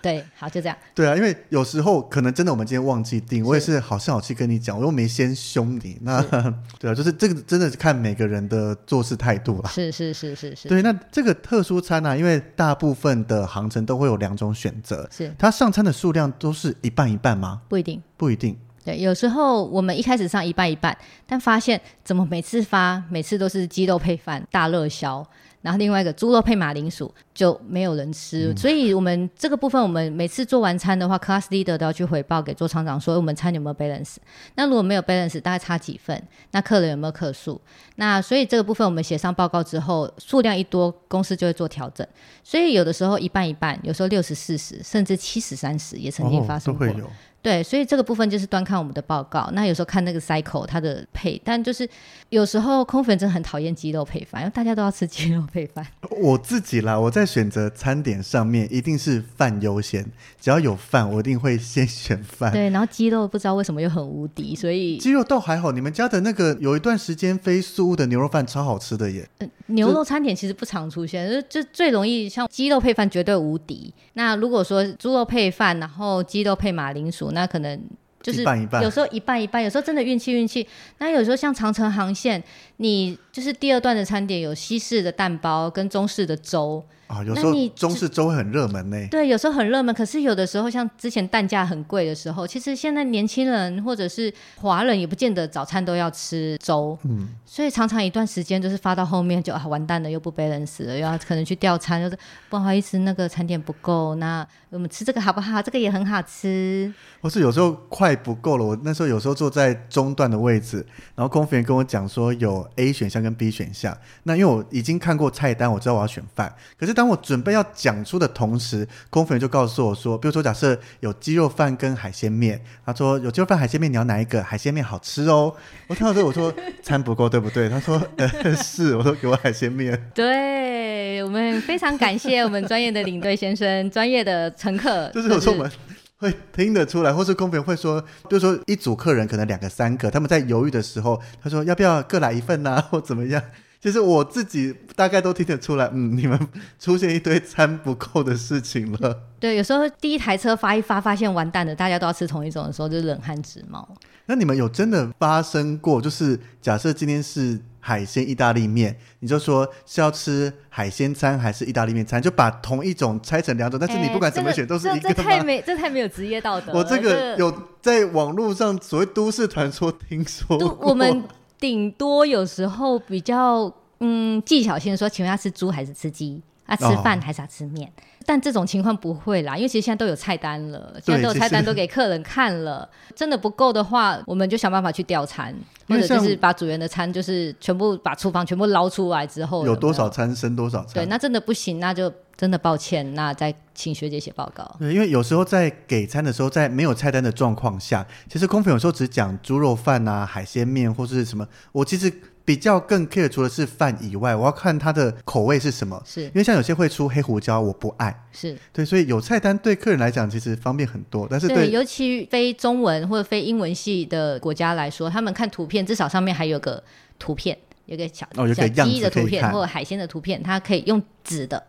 [0.02, 0.76] 对，好，就这样。
[0.94, 5.98] 对啊，因为有时候可能真的我们今天忘记订，我也是好声好气跟你讲，我又没先凶你。
[6.02, 6.22] 那
[6.78, 9.68] 对啊，就是这个真的是看每个人的做事态度了。
[9.68, 10.68] 是是是是是。
[10.68, 17.62] 对，那这个特殊餐呢、啊，因为大部分的航程都会有两种选择，是它上餐的数量都是一半一半吗？
[17.68, 18.56] 不一定，不一定。
[18.82, 25.26] 对，有时候我们一开始上一半一半，但发现怎么每次发每次都是鸡肉配饭大热销。
[25.62, 34.16] 然后另外一个猪肉配马铃薯就没有人吃，嗯、所以我们这个部分，我们每次做完餐的话，class leader 都要去回报给座厂长说我们餐有没有 balance。
[34.54, 36.22] 那如果没有 balance，大概差几份？
[36.52, 37.60] 那客人有没有客诉？
[37.96, 42.06] 那所以这个部分我们写上报告之后，数量一多，公司就会做调整。
[42.42, 46.86] 所以有的时候一半一半，有时候六十四十，甚至七十三十也曾经发生过。
[46.86, 47.10] 哦
[47.42, 49.48] 对，所以这个部分就是端看我们的报告。
[49.54, 51.88] 那有时候看那个 cycle 它的配，但就是
[52.28, 55.86] 有时候空粉真的很讨厌鸡肉配饭，因为大家都要吃鸡肉配饭。
[56.20, 60.04] 我自己啦，我在选择餐点上面一定是饭优先，
[60.38, 62.52] 只要有饭，我一定会先选饭。
[62.52, 65.72] 对，然后鸡肉不知道为什么又很无敌，所以鸡肉倒还好。
[65.72, 69.26] 你们家的那个有一段时间飞速的牛肉饭超好吃的耶。
[69.38, 73.90] 呃，牛肉餐点其实不常出现，就就最容易像鸡肉配饭绝对无敌。
[74.12, 77.29] 那如果说猪肉配饭，然后鸡肉配马铃薯。
[77.32, 77.80] 那可能
[78.22, 78.42] 就是
[78.82, 80.66] 有时候一半一半，有时候真的运气运气。
[80.98, 82.42] 那有时候像长城航线，
[82.76, 86.84] 你就是第二段的餐点有西式的蛋包跟中式的粥。
[87.06, 88.96] 啊，有时候中式粥很热门呢。
[89.10, 89.92] 对，有时候很热门。
[89.92, 96.96] 可是有的时候，像之前蛋价很贵的时候，其实现在年轻人或者是华人也不见得早餐都要吃粥。
[97.02, 102.16] 嗯，所以常常一段时间就是发到后面就啊完蛋了，又不 balance 了，又要可能去调餐，就是
[102.48, 105.60] 不好意思，那个餐点不够，那我们吃这个好不好？
[105.60, 106.92] 这个也很好吃。
[107.20, 113.96] 或是有时候快不够了，我那时候有时候坐在中段的位置，然后空服员跟我讲说有 A 选项跟 B 选项。
[114.22, 116.94] 那因为我已经看过菜单，我知道我要选饭，可是。
[117.00, 124.42] 当我准备要讲出的同时，空服员就告诉我说：“比如说，假设有鸡肉饭跟海鲜面，他说有鸡肉饭、海鲜面，你要哪一个？
[124.42, 125.54] 海鲜面好吃哦。”
[125.88, 126.52] 我听到这，我说
[126.82, 127.70] 餐不够，对不对？
[127.70, 135.70] 他说：“呃，是。”我说：“给我海鲜面。”对，我们非常感谢我们专业的领队先生，专业的 乘客，就是有时候我们
[136.18, 142.80] 会听得出来，或是空服员会说，就是说一组客人可能两个、三个，他们在犹豫的时候，他说：“要不要各来一份呢、啊？
[142.92, 143.42] 或怎么样？”
[143.80, 146.38] 其实我自己大概都听得出来，嗯，你们
[146.78, 149.22] 出现一堆餐不够的事情了。
[149.38, 153.88] 对，有时候第一台车发一发，发现完蛋了，大家都要吃同一种的时候，就冷汗直冒。
[154.26, 155.98] 那你们有真的发生过？
[156.02, 166.72] 就是假设今天是海鲜意大利面，你就说是要吃海鲜餐还是意大利面餐，就把同一种拆成两种，但是你不管怎么选都是一个太没，这太没有职业道德。
[166.72, 171.24] 我这个有在网络上所谓都市传说听说过，我们。
[171.60, 176.40] 顶多有时候比较嗯技巧性的说，请问要吃猪还是吃鸡？
[176.66, 177.86] 要、啊、吃饭还是要吃面？
[177.86, 182.88] 哦、但这种情况不会啦，因为其实现在都有菜单了，现在都有菜单都给客人看了。
[183.16, 185.54] 真的不够的话，我们就想办法去调餐，
[185.88, 190.94] 或者就是把组员的餐就是全部把厨房全部捞出来之后有有，多少餐剩多少餐。
[190.94, 194.76] 对，那真的不行，那就真的抱歉，那再请学姐写报告。
[194.78, 202.12] 对，因为有时候在给餐的时候，在没有菜单的状况下，其实空服有时候只讲猪肉饭啊、海鲜面或是什么，我其实。
[202.50, 206.02] 比较更 care 除了是饭以外，我要看它的口味是什么。
[206.04, 208.24] 是因为像有些会出黑胡椒，我不爱。
[208.32, 211.28] 是对，所以有菜单对客人来讲其实方便很多。
[211.30, 216.82] 但是对，对尤其非中文或者非英文系的国家来说，他们看图片至少上面还有个
[217.20, 221.62] 图片，有个小哦，有个鸡的图片或者海鲜的图片，它可以用纸的，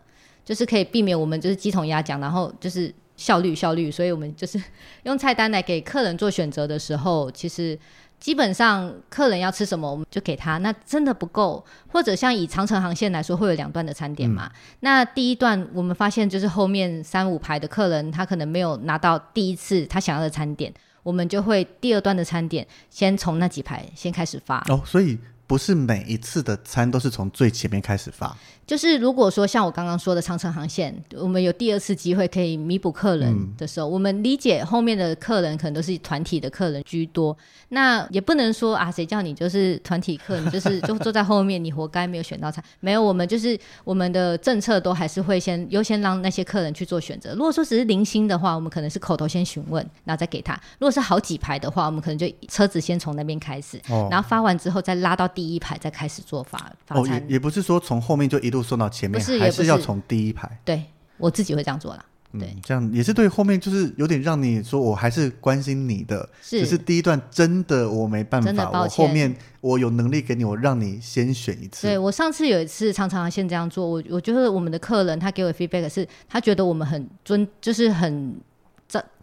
[0.44, 3.88] 就是可以避免我们就是鸡同鸭讲，然后就是效率效率。
[3.88, 4.60] 所以我们就是
[5.04, 7.78] 用菜单来给客人做选择的时候，其实。
[8.22, 10.56] 基本上客人要吃什么，我们就给他。
[10.58, 14.46] 那真的不够，或者像以长城航线来说，会有两段的餐点嘛？
[14.46, 24.64] 嗯、那第一段我们发现就是后面三五排的客人，他可能没有拿到第一次他想要的餐点，我们就会第二段的餐点先从那几排先开始发。
[24.68, 28.38] 哦，所以不是每一次的餐都是从最前面开始发。
[28.66, 37.36] 就是如果说像我刚刚说的长城航线，我们有第二次机会可以弥补客人的时候，嗯、我们理解后面的客人可能都是团体的客人居多。
[37.70, 42.62] 那也不能说啊，谁叫你就是团体客，你就是就坐在后面，你活该没有选到餐。
[42.80, 47.34] 没有，我们就是我们的政策都还是会先优先让那些客人去做选择。
[47.34, 57.18] 如果说只是零星的话，我们可能是口头先询问，然后再给他；如果是好几排的话，我们可能就车子先从那边开始，哦、然后发完之后再拉到第一排，再开始做发发餐。
[57.18, 60.48] 哦，也也不是说从后面就一路送到前面，是还是要从第一排？
[60.64, 60.84] 对，
[61.16, 62.04] 我自己会这样做啦。
[62.38, 71.88] 对、嗯，这样也是对后面就是有点让你说，我还是关心你的，是只是第一段真的我没办法，我后面我有能力给你，我让你先选一次。
[71.88, 78.34] 对，我上次有一次常常先这样做，我我觉得我们的客人他给我 feedback 是，他觉得我们很尊，就是很。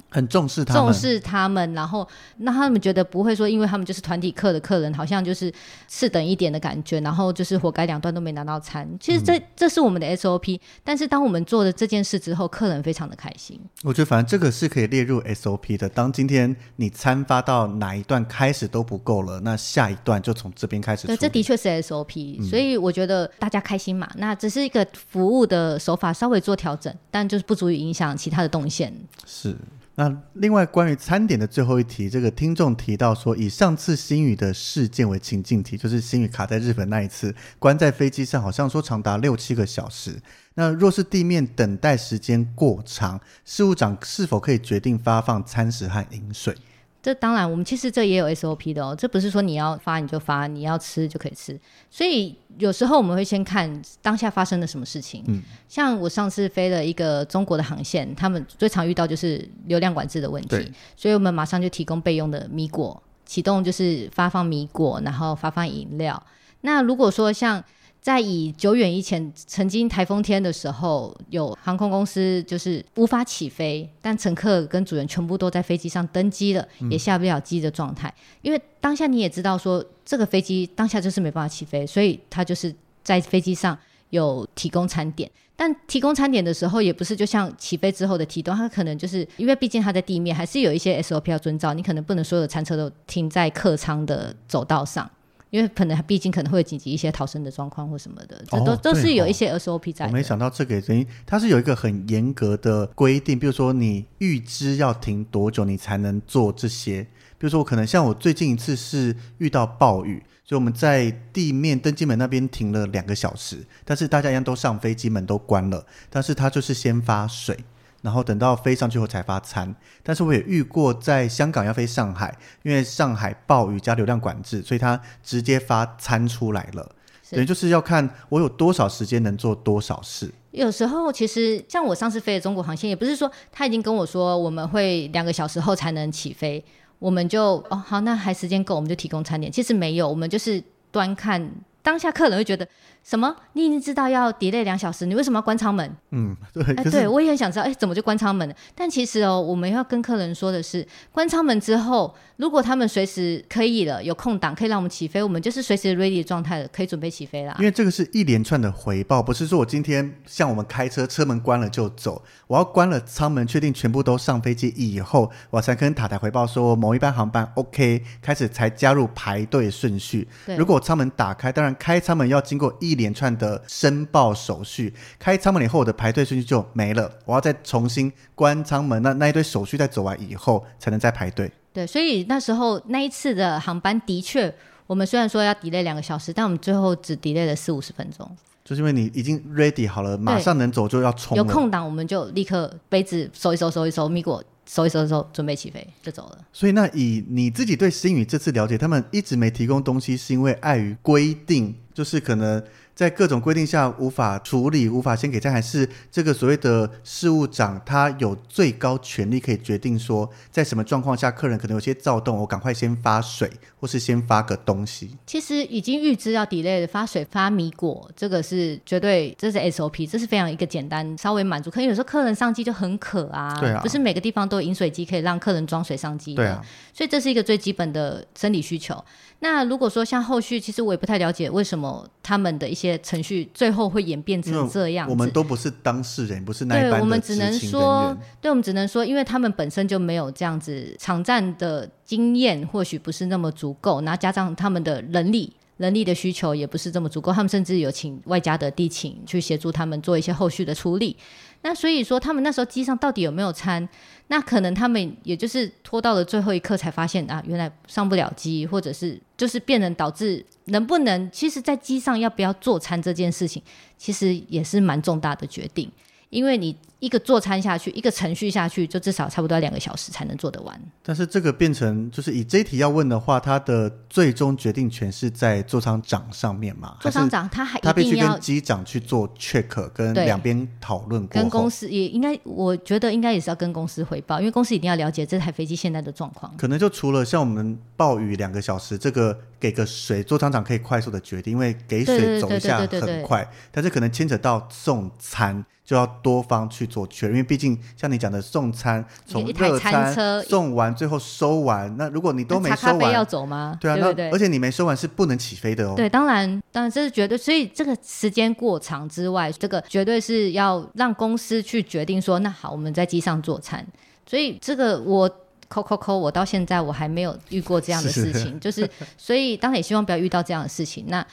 [0.10, 5.54] 很重视他们，重视他们，然后那他们觉得不会说，因为他们就是团体客的客人，好像就是
[5.88, 8.90] 次等一点的感觉，然后就是活该两段都没拿到餐。
[9.00, 13.60] 其实这、嗯、这是我们的 SOP，但是当我们做了这件事之后，客人非常的开心。
[13.84, 15.88] 我觉得反正这个是可以列入 SOP 的。
[15.88, 21.06] 当今天你餐发到哪一段开始都不够了，那下一段就从这边开始。
[21.06, 24.10] 对，这的确是 SOP，、嗯、所以我觉得大家开心嘛。
[24.16, 28.92] 那只是一个服务的手法稍微做调整，但就是不足以影响其他的动线。
[29.28, 29.56] 是。
[30.00, 40.16] 那另外关于餐点的最后一题，这个听众提到说，以上次星宇的事件为情境题，就是星宇卡在日本那一次，关在飞机上，好像说长达六七个小时。
[40.54, 46.56] 那若是地面等待时间过长，事务长是否可以决定发放餐食和饮水？
[47.02, 51.58] 这当然，我们其实这也有 SOP 的哦，这不是说你要发你就发，你要吃就可以吃。
[51.90, 55.24] 所以有时候我们会先看当下发生了什么事情。
[55.28, 66.22] 嗯，像我上次飞了一个中国的航线，他们最常遇到就是流量管制的问题，所以我们马上就提供备用的米果，启动就是发放米果，然后发放饮料。
[66.62, 67.64] 那如果说像
[68.02, 78.08] 在以久远以前，曾经台风天的时候，有航空公司就是无法起飞，但乘客跟主人全部都在飞机上登机了，也下不了机的状态。
[78.08, 83.78] 嗯、因为当下你也知道说，这个飞机当下就是没办法起飞，所以他就是在飞机上
[84.12, 85.30] 有提供餐点。
[85.58, 95.12] 但提供餐点的时候，也不是就像起飞之后的提供，它可能就是因为毕竟它在地面，还是有一些 SOP 要遵照，你可能不能所有的餐车都停在客舱的走道上。
[95.50, 100.12] 因为可能毕竟可能会紧急一些逃生的状况或什么的，这都、哦、都是有一些 SOP 在的。
[100.12, 107.04] 我没想到这个原因它是有一个很严格的规定，比如说你预知要停多久你才能做这些。
[107.38, 117.58] 比如说我可能像我最近一次是遇到暴雨，所以我们在地面登机门那边停了两个小时，但是大家一样都上飞机门都关了，但是它就是先发水。
[118.02, 122.34] 然后等到飞上去后才发餐，但是我也遇过在香港要飞上海，
[122.64, 126.96] 因为上海暴雨加流量管制，所以他直接发餐出来了。
[127.32, 130.32] 等于就是要看我有多少时间能做多少事。
[130.52, 136.64] 有时候其实像我上次飞的中国航线，也不是说他已经跟我说我们会两个小时后才能起飞，
[136.98, 139.52] 我们就哦好，那还时间够，我们就提供餐点。
[139.52, 141.52] 其实没有，我们就是端看
[141.90, 142.68] 当下客人会觉得。
[143.02, 143.34] 什么？
[143.54, 145.90] 你已经知道要 delay 两小时，你为什么要关舱门？
[146.12, 148.54] 嗯，对，哎，对我也很想知道，哎，怎么就关舱门了？
[148.76, 157.56] 但其实哦，我们要跟客人说的是，关舱门之后，如果他们随时可以了，有空档可以让我们起飞，我们就是随时 ready 的状态了，可以准备起飞啦。
[157.58, 170.28] 因为这个是一连串的回报，不是说我今天像我们开车，车门关了就走，我要关了舱门，确定全部都上飞机以后，我才跟塔台回报说某一班航班 OK，开始才加入排队顺序。
[170.46, 177.10] 对如果舱门打开，当然开舱门要经过一连串的申报手续，开舱门以后，我的排队顺序就没了。
[177.26, 181.50] 我要再重新关舱门，那那一堆手续再走完以后，才能再排队。
[181.72, 184.54] 对，所以那时候那一次的航班的确，
[184.86, 188.30] 我们虽然说要 delay 两个小时，但我们最后只 delay 了四五十分钟。
[188.66, 191.36] 就是因为你已经 ready 好了，马上能走就要冲。
[191.36, 196.38] 有空档我们就立刻杯子收一收，收一收，米果收一收的时候准备起飞就走了。
[196.54, 202.64] 所以那以你自己对星宇这次了解，他们一直没提供东西，是因为碍于规定，就是可能。
[203.00, 215.12] 在各种规定下无法处理，无法先给餐，还是这个所谓的事务长他有最高权力可以决定说，在什么状况下客人可能有些躁动，我赶快先发水，或是先发个东西。
[215.26, 221.72] 其实已经预知要 delay 的发水发米果，这个是绝对，这是 SOP，这是非常一个简单，稍微满足。
[221.72, 226.62] 可能有时候客人上机就很渴啊，对啊，不是每个地方都有饮水机可以让客人装水上机的，对啊，
[226.94, 229.02] 所以这是一个最基本的生理需求。
[229.42, 235.10] 那如果说像后续，其实我也不太了解为什么他们的一些程序最后会演变成这样。
[235.10, 236.98] 我们都不是当事人，不是那一班的。
[236.98, 251.16] 对，我们只能说，对，我们只能说，因为他们本身就没有这样子场站的经验，或许不是那么足够，然后加上他们的能力人力的需求也不是这么足够，他们甚至有请外加的地勤去协助他们做一些后续的处理。
[251.62, 253.88] 那所以说，他们那时候机上到底有没有餐？
[254.28, 263.62] 那可能他们也就是拖到了最后一刻才发现啊，原来上不了机，或者是就是变成导致能不能，其实在机上要不要做餐这件事情，
[263.98, 265.92] 其实也是蛮重大的决定。
[266.30, 270.80] 因为你一个做餐下去，一个程序下去，就至少差不多要两个小时才能做得完。
[271.02, 276.98] 但是这个变成就是以这一题要问的话，他的最终决定权是在座舱长上面嘛？
[277.00, 286.54] 座舱长他还他必须跟机长去做 check，跟两边讨论过，跟公司也应该，我觉得应该也是要跟公司汇报，因为公司一定要了解这台飞机现在的状况。
[286.58, 295.66] 可能就除了像我们暴雨两个小时，这个给个水，座舱长可以快速的决定，因为给水走一下很快，但是可能牵扯到送餐。
[295.90, 300.14] 就要多方去做确认，因为毕竟像你讲的送餐，从热餐
[300.44, 303.78] 送完，最后收完，那如果你都没收完，要走吗？
[303.80, 305.94] 对啊，对对，而且你没收完是不能起飞的哦。
[305.96, 313.86] 对，当然，当然这是绝对，所以这个时间过长之外，这个绝对是要让公司去决定说，那好，我们在机上做餐。
[314.26, 315.30] 所以这个我
[315.68, 321.06] 抠抠抠，我到现在我还没有遇过这样的事情，是就是所以当然也希望不要遇到这样的事情。
[321.08, 321.26] 那。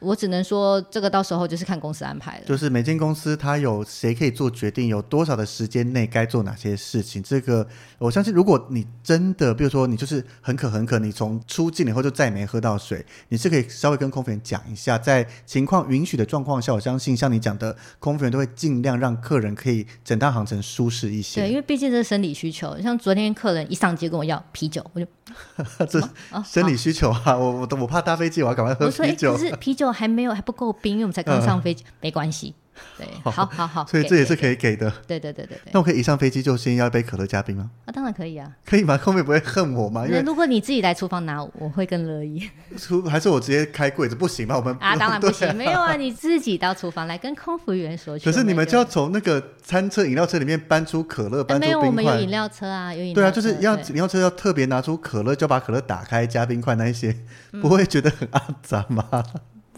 [0.00, 2.44] 我只能说，这个到时候就是看公司安排了。
[2.46, 7.22] 就是每间公司它有谁可以做决定，有多少的时间内该做哪些事情。
[7.22, 7.66] 这个
[7.98, 21.42] 我相信，如果你真的，比如说你就是很渴很渴，你从出境以后就再也没喝到水，你是可以稍微跟空服员讲一下，在情况允许的状况下，我相信像你讲的，空服员都会尽量让客人可以整趟航程舒适一些。
[21.42, 22.80] 对，因为毕竟这是生理需求。
[22.80, 25.06] 像昨天客人一上机跟我要啤酒，我就
[25.86, 26.00] 这
[26.44, 29.34] 生理需求啊，我我我怕搭飞机，我要赶快喝啤酒。
[29.34, 29.89] 可 是啤酒。
[29.92, 32.54] 还没有，还不够冰，因为我们才刚上飞机，嗯、没关系。
[32.96, 34.90] 对， 好好好，好，所以这也是可以给的。
[35.06, 35.70] 对对对对对。
[35.72, 37.70] 那我可以一上飞机就先要一杯可乐加冰吗？
[37.84, 38.50] 啊，当然可以啊。
[38.64, 38.96] 可以吗？
[38.96, 40.06] 后面不会恨我吗？
[40.06, 42.48] 因为如果你自己来厨房拿，我会更乐意。
[42.78, 44.56] 厨 还是我直接开柜子不行吗？
[44.56, 48.18] 我们啊，当然不行，啊、没有啊，你自己到厨房来跟空服员说。
[48.18, 51.70] 可是你们就要从那个餐车、饮料车里面搬出可乐，搬出冰块。
[51.70, 53.20] 没有，我们有饮料车啊，有饮料车。
[53.20, 57.14] 对啊，就是要饮料车要特别拿出可乐，就把可乐打开加冰块那一些，
[57.52, 59.04] 嗯、不会觉得很肮脏吗？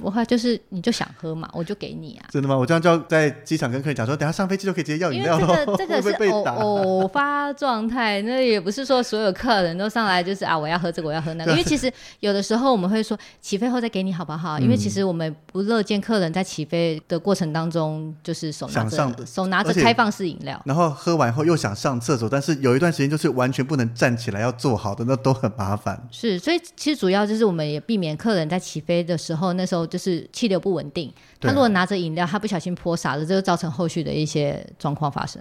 [0.02, 2.26] 不会，就是你就想喝嘛，我就给你啊。
[2.30, 2.56] 真的吗？
[2.56, 5.46] 我这样就要在机场跟客人讲说，等下上飞机就可以直接要饮料了。
[5.46, 11.52] 这个 这个是偶偶发状态，那也不是说所有客人都上来就是啊，我要喝这个，我要喝那个。
[11.52, 14.58] 因为其实有的时候我们会说起飞后再给你好不好？
[14.58, 26.08] 因为其实我们不乐见客人在起飞的过程当中就是手拿着手拿着开放式饮料，然后喝完后又想上厕所，但是有一段时间就是完全不能站起来要坐好的，那都很麻烦。
[26.10, 29.86] 是，所以其实主要就是我们也避免客人在起飞的时候那时候。
[29.92, 35.38] 就是气流不稳定，他如果拿着饮料，他不小心泼洒了，这就造成后续的一些状况发生。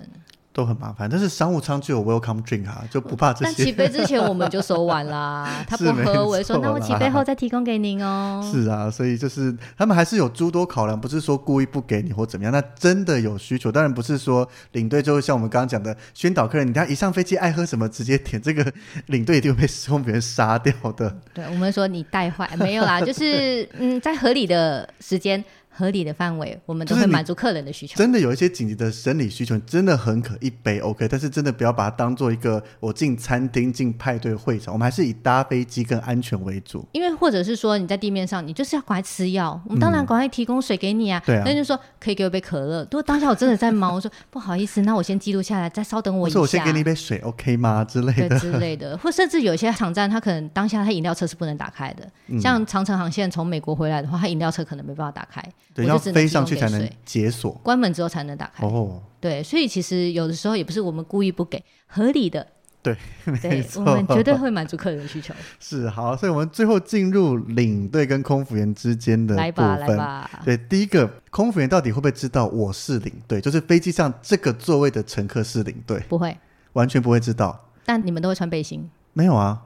[0.54, 3.54] 都很麻烦，但是商务舱就有 welcome drink 啊，就不怕这些。
[3.56, 8.42] 但起飞之前我们就收完啦， 他不喝，我说那我起飞后再提供给您哦。
[8.52, 18.70] 是啊，所以就是他们还是有诸多考量，不是说故意不给你或怎么样，那真的有需求，当然不是说领队就会像我们刚刚讲的宣导客人，你看一上飞机爱喝什么直接点，这个
[19.06, 21.16] 领队一定会被空服员杀掉的。
[21.34, 25.42] 对，我们说你带坏没有啦，就是嗯，在合理的时间。
[25.74, 27.96] 合理的范围，我们都会满足客人的需求。
[27.98, 36.86] 真的有一些紧急的生理需求，真的很可一杯 OK，但是真的不要把它当做一个我进餐厅、进派对会场，我们还是以搭飞机更安全为主。
[36.92, 41.20] 因为或者是说你在地面上，你就是要赶快吃药，我们当然赶快提供水给你啊。
[41.20, 41.44] 嗯、对啊。
[41.46, 42.82] 那就说可以给我杯可乐。
[42.84, 46.40] 如果当下我真的在忙，我说不好意思，那我先记录下来，再稍等我一下。
[46.40, 47.86] 我说我先给你一杯水 OK 吗？
[47.86, 52.08] 之类的之类的，或甚至有些场站，他可能当下他饮料车是不能打开的。
[52.28, 55.42] 嗯、像长城航线从美国回来的话，他饮料车可能没办法打开。
[55.74, 58.66] 对，要飞上去才能解锁，关门之后才能打开。
[58.66, 62.46] 哦，对，所以其实有的时候也不是我们故意不给，合理的。
[62.84, 62.98] 对，
[63.42, 65.34] 对，我们绝对会满足客人的需求。
[65.62, 69.38] 是好，所以我们最后进入领队跟空服员之间的部分。
[69.38, 70.42] 来吧，来吧。
[70.44, 73.40] 对，第一个空服员到底会不会知道我是领队？
[73.40, 76.00] 就是飞机上这个座位的乘客是领队？
[76.10, 76.36] 不会，
[76.74, 77.70] 完全不会知道。
[77.86, 78.90] 但你们都会穿背心？
[79.14, 79.62] 没有啊。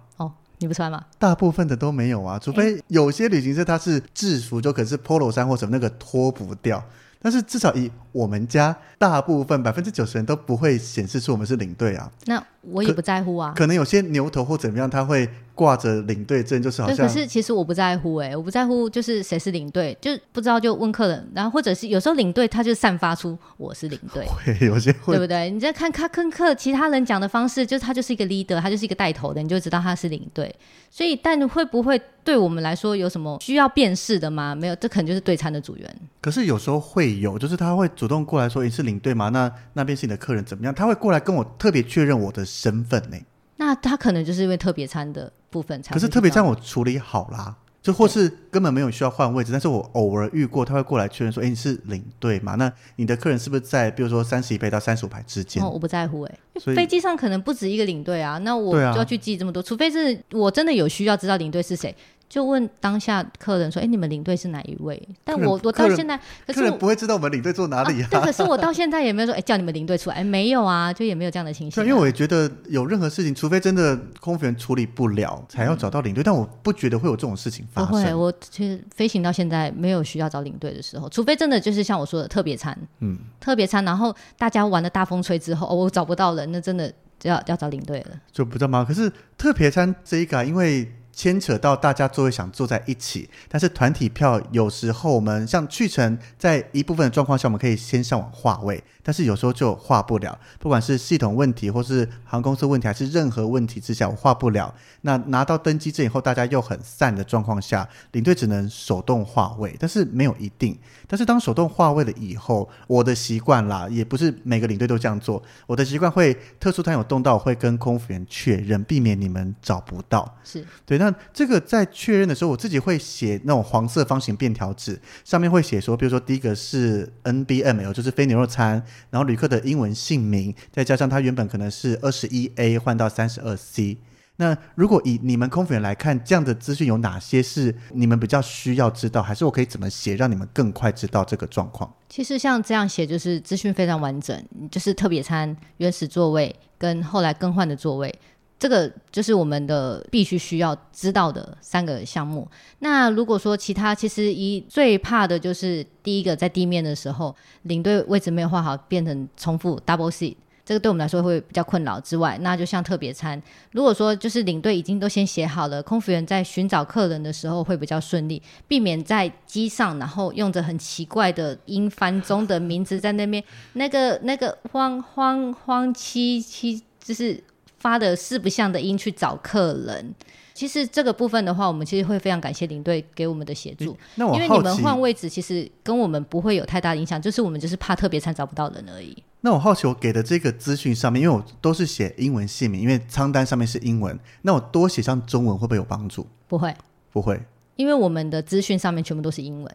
[0.59, 1.05] 你不穿吗？
[1.19, 6.83] 大部分的都没有啊，除非有些旅行社它是制服，就可能是 Polo 衫或什么那个脱不掉。
[7.21, 12.09] 但是至少以我们家大部分百分之九十人都不会显示出我们是领队啊。
[12.27, 13.49] 那我也不在乎啊。
[13.49, 15.29] 可，可能有些牛头或怎么样，他会。
[15.55, 24.27] 挂着领队证就是好像，可是其实我不在乎哎、欸，我不在乎就是谁是领队，就不知道就问客人，然后或者是有时候领队他就散发出我是领队，
[24.59, 25.49] 会有些会对不对？
[25.49, 30.53] 你在看他跟客其他人讲的方式，就是他就是一个 leader，他就是一个带头的，你就知道他是领队。
[30.91, 34.53] 所以，但会不会对我们来说有什么需要辨识的吗？
[34.53, 35.95] 没有，这可能就是对餐的组员。
[36.19, 39.29] 可是有时候会有，就是他会主动过来说你是领队吗？
[39.29, 40.73] 那那边是你的客人怎么样？
[40.73, 43.25] 他会过来跟我特别确认我的身份呢、欸。
[43.57, 45.93] 那他可能就是因为特别餐的部分才。
[45.93, 52.55] 可是特别餐我处理好啦，就或是根本没有需要换位置，但是我偶尔遇过，他会过来确认说，哎，你是领队嘛？
[52.55, 55.63] 那你的客人是不是在比如说三十一排到三十五排之间？
[55.63, 56.37] 哦，我不在乎哎，
[56.75, 61.95] 飞机上可能不止一个领队啊，那我就要去记这么多，除非是我真的有需要知道领队是谁。
[62.27, 68.07] 就问当下客人说：“哎，你们领队是哪一位？”但我我到现在，可是客人不会知道我们领队坐哪里啊。
[68.09, 71.83] 对，可是我到现在也没有说：“哎，叫你们领队出来。”哎，没有啊，就也没有这样的情形。
[71.83, 76.23] 对，因为我也觉得有任何事情，除非真的空服员处理不了，才要找到领队。
[76.23, 77.91] 但我不觉得会有这种事情发生。
[77.91, 88.19] 不会，我其实飞行到现在没有需要找领队的时候，除非真的就是像我说的特别餐，嗯，特别餐，然后大家玩的大风吹之后，哦，我找不到人，那真的就要要找领队了。
[88.31, 88.83] 就不知道吗？
[88.87, 90.91] 可是特别餐这一个，因为。
[91.15, 98.83] 牵扯到大家座位想坐在一起，但是团体票有时候我们像去程，在一部分的状况下，我们可以先上网划位。
[99.01, 104.73] 但是有时候就划不了，不管是系统问题，或是航空公司问题，还是任何问题之下，我划不了。
[105.01, 110.75] 那拿到登机证以后，大家又很散的状况下，领队只能手动划位，但是没有一定。
[111.07, 115.41] 但是当手动划位了以后，我的习惯啦，也不是每个领队都这样做。
[115.67, 120.37] 我的习惯会特殊餐有动到，我会跟空服员确认，避免你们找不到。
[120.43, 121.04] 是对。
[121.05, 128.83] 那这个在确认的时候，我自己会写那种黄色方形便条纸，上面会写说，比如说第一个是 NBML，就是非牛肉餐。
[129.11, 133.97] 然后旅客的英文姓名，再加上他原本可能是二十一 A 换到三十二 C。
[134.37, 139.21] 那如果以你们空服员来看，这样的资讯有哪些是你们比较需要知道？
[139.21, 141.93] 还是我可以怎么写，让你们更快知道这个状况？
[142.09, 148.13] 其实像这样写，就是资讯非常完整，就是特别餐、原始座位跟后来更换的座位。
[148.57, 152.47] 这个就是我们的必须需要知道的三个项目。
[152.79, 161.99] 那如果说其他，其实一最怕的就是第一个，在地面的时候，领队位置没有画好，变成重复 double seat，这个对我们来说会比较困扰。
[161.99, 163.39] 之外，那就像特别餐，
[163.71, 173.43] 如果说就是领队已经都先写好了，空服员在寻找客人的时候会比较顺利，避免在机上然后用着很奇怪的英翻中的名字在那边，
[173.73, 177.43] 那个那个慌慌慌七七就是。
[177.85, 180.15] 发的四不像的音去找客人，
[180.55, 183.95] 其实这个部分的话，我们其实会非常感谢领队给我们的协助。
[184.15, 189.15] 那我因为你们换位置，其实跟我们不会有太大影响，就是我们就是怕特别餐找不到人而已。
[189.41, 196.25] 那我好奇，我给的这个资讯上面，因为我都是写英文姓名，因为仓单上面是英文，那我多写上中文会不会有帮助？
[196.47, 196.73] 不会，
[197.11, 197.39] 不会，
[197.75, 199.71] 因为我们的资讯上面全部都是英文。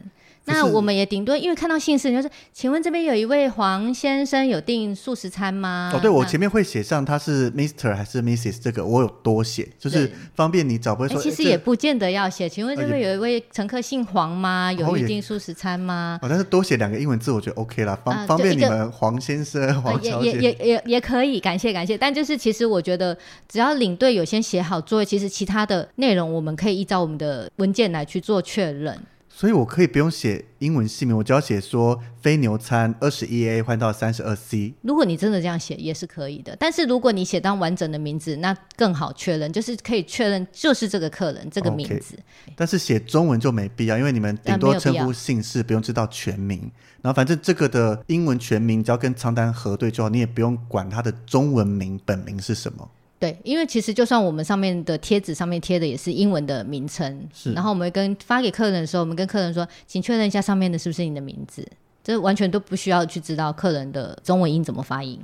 [0.46, 5.92] 那我们也顶多因为看到姓氏，就是请问这边有一位黄先生有订素食餐吗？
[5.94, 11.20] 哦，对，我前面会写上他是 Mr 还是 Mrs 这个，我有多写，就是方便你找，不会说。
[11.20, 14.72] 其实也不见得要写，请问这边有一位乘客姓黄吗？
[14.72, 16.18] 有预定素食餐吗？
[16.22, 20.32] 哦，但是多写两个英文字，我觉得 OK 啦，方方便你们黄先生、黄小姐。
[20.32, 21.98] 也也也也可以，感谢感谢。
[21.98, 28.99] 但就是其实我觉得，只要领队有先写好座位，其实其他的内容我们可以依照我们的文件来去做确认。
[29.32, 34.74] 所以我可以不用写英文姓名，我只要写说非牛餐二十一 A 换到三十二 C。
[34.82, 42.16] 如果你真的这样写也是可以的，但是如果你写到完整的名字，那更好确认，就是可以确认就是这个客人这个名字。
[42.16, 42.53] Okay.
[42.57, 46.70] 但是写中文就没必要，因为你们顶多称呼姓氏，不用知道全名。
[47.01, 52.91] 然后反正这个的英文全名只要跟仓单核对就好，你也不用管他的中文名本名是什么。
[53.20, 61.62] 对，因为其实就算我们上面的贴纸上面贴的也是英文的名称，是，然后我们跟发给客人的时候，我们跟客人说，请确认一下上面的是不是你的名字，
[62.02, 65.20] 这完全都不需要去知道客人的中文音怎么发音。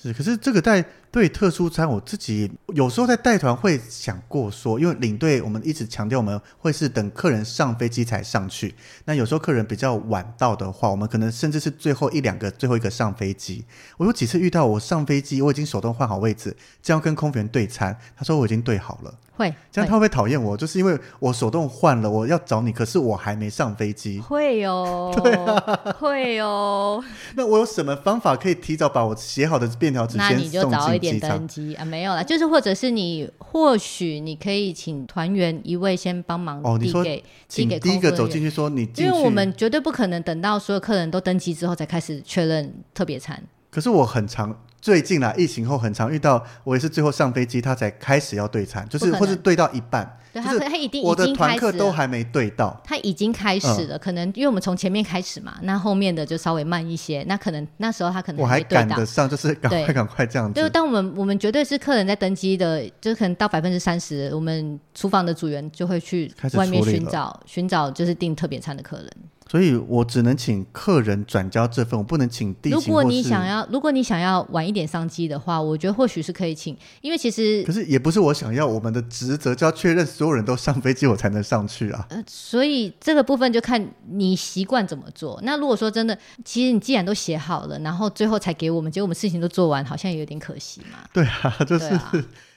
[0.00, 0.82] 是，可是这个在
[1.12, 8.74] 对特殊餐，我自己有时候在带团会想过说，因为领队我们一直强调我们会是等客人上飞机才上去。
[9.06, 13.64] 那有时候客人比较晚到的话，我们可能甚至是最后一两个、最后一个上飞机。
[13.96, 19.12] 我有几次遇到我上飞机，我已经手动换好位置，这样跟空服员对餐，他说我已经对好了。
[19.36, 20.54] 会，这样他会不会讨厌我？
[20.54, 24.20] 就是因为我手动换了，我要找你，可是我还没上飞机。
[24.20, 27.02] 会哦， 对啊，会哦。
[27.34, 37.04] 那我有什么方法可以提早把我写好的便条纸先送进点登机啊，没有啦，就是或者是你或许你可以请团员一位先帮忙哦，你说
[37.48, 43.42] 请第一个走进去说你去，因为我们绝对不可能等到所有客人都登机之后才开始确认特别餐。
[43.70, 44.56] 可是我很常。
[44.80, 60.58] 最近啦，疫情后很常遇到，我也是最后上飞机，他才开始要对餐，就是或是对到一半，对，就是他一定我的团客都还没对到，他已经开始了，嗯、可能因为我们从前面开始嘛，那后面的就稍微慢一些，那可能那时候他可能我还赶得上，就是赶快赶快这样子。
[60.58, 69.10] 就当我们我们绝对是客人在登机的，就可能到百分之三十，我们厨房的组员就会去外面寻找寻找就是订特别餐的客人。
[69.50, 72.70] 所以我只能请客人转交这份，我不能请地。
[72.70, 82.06] 如果你想要，如果你想要晚一点上机的话，我觉得或许是可以请，因为其实可是也不是我想要，我们的职责就要确认所有人都上飞机，我才能上去啊。
[82.10, 85.40] 呃，所以这个部分就看你习惯怎么做。
[85.42, 90.98] 那如果说真的，其实你既然都写好了，然后最后才给我们，结果我们事情都做完，好像也有点可惜嘛。
[91.12, 91.90] 对啊，就是。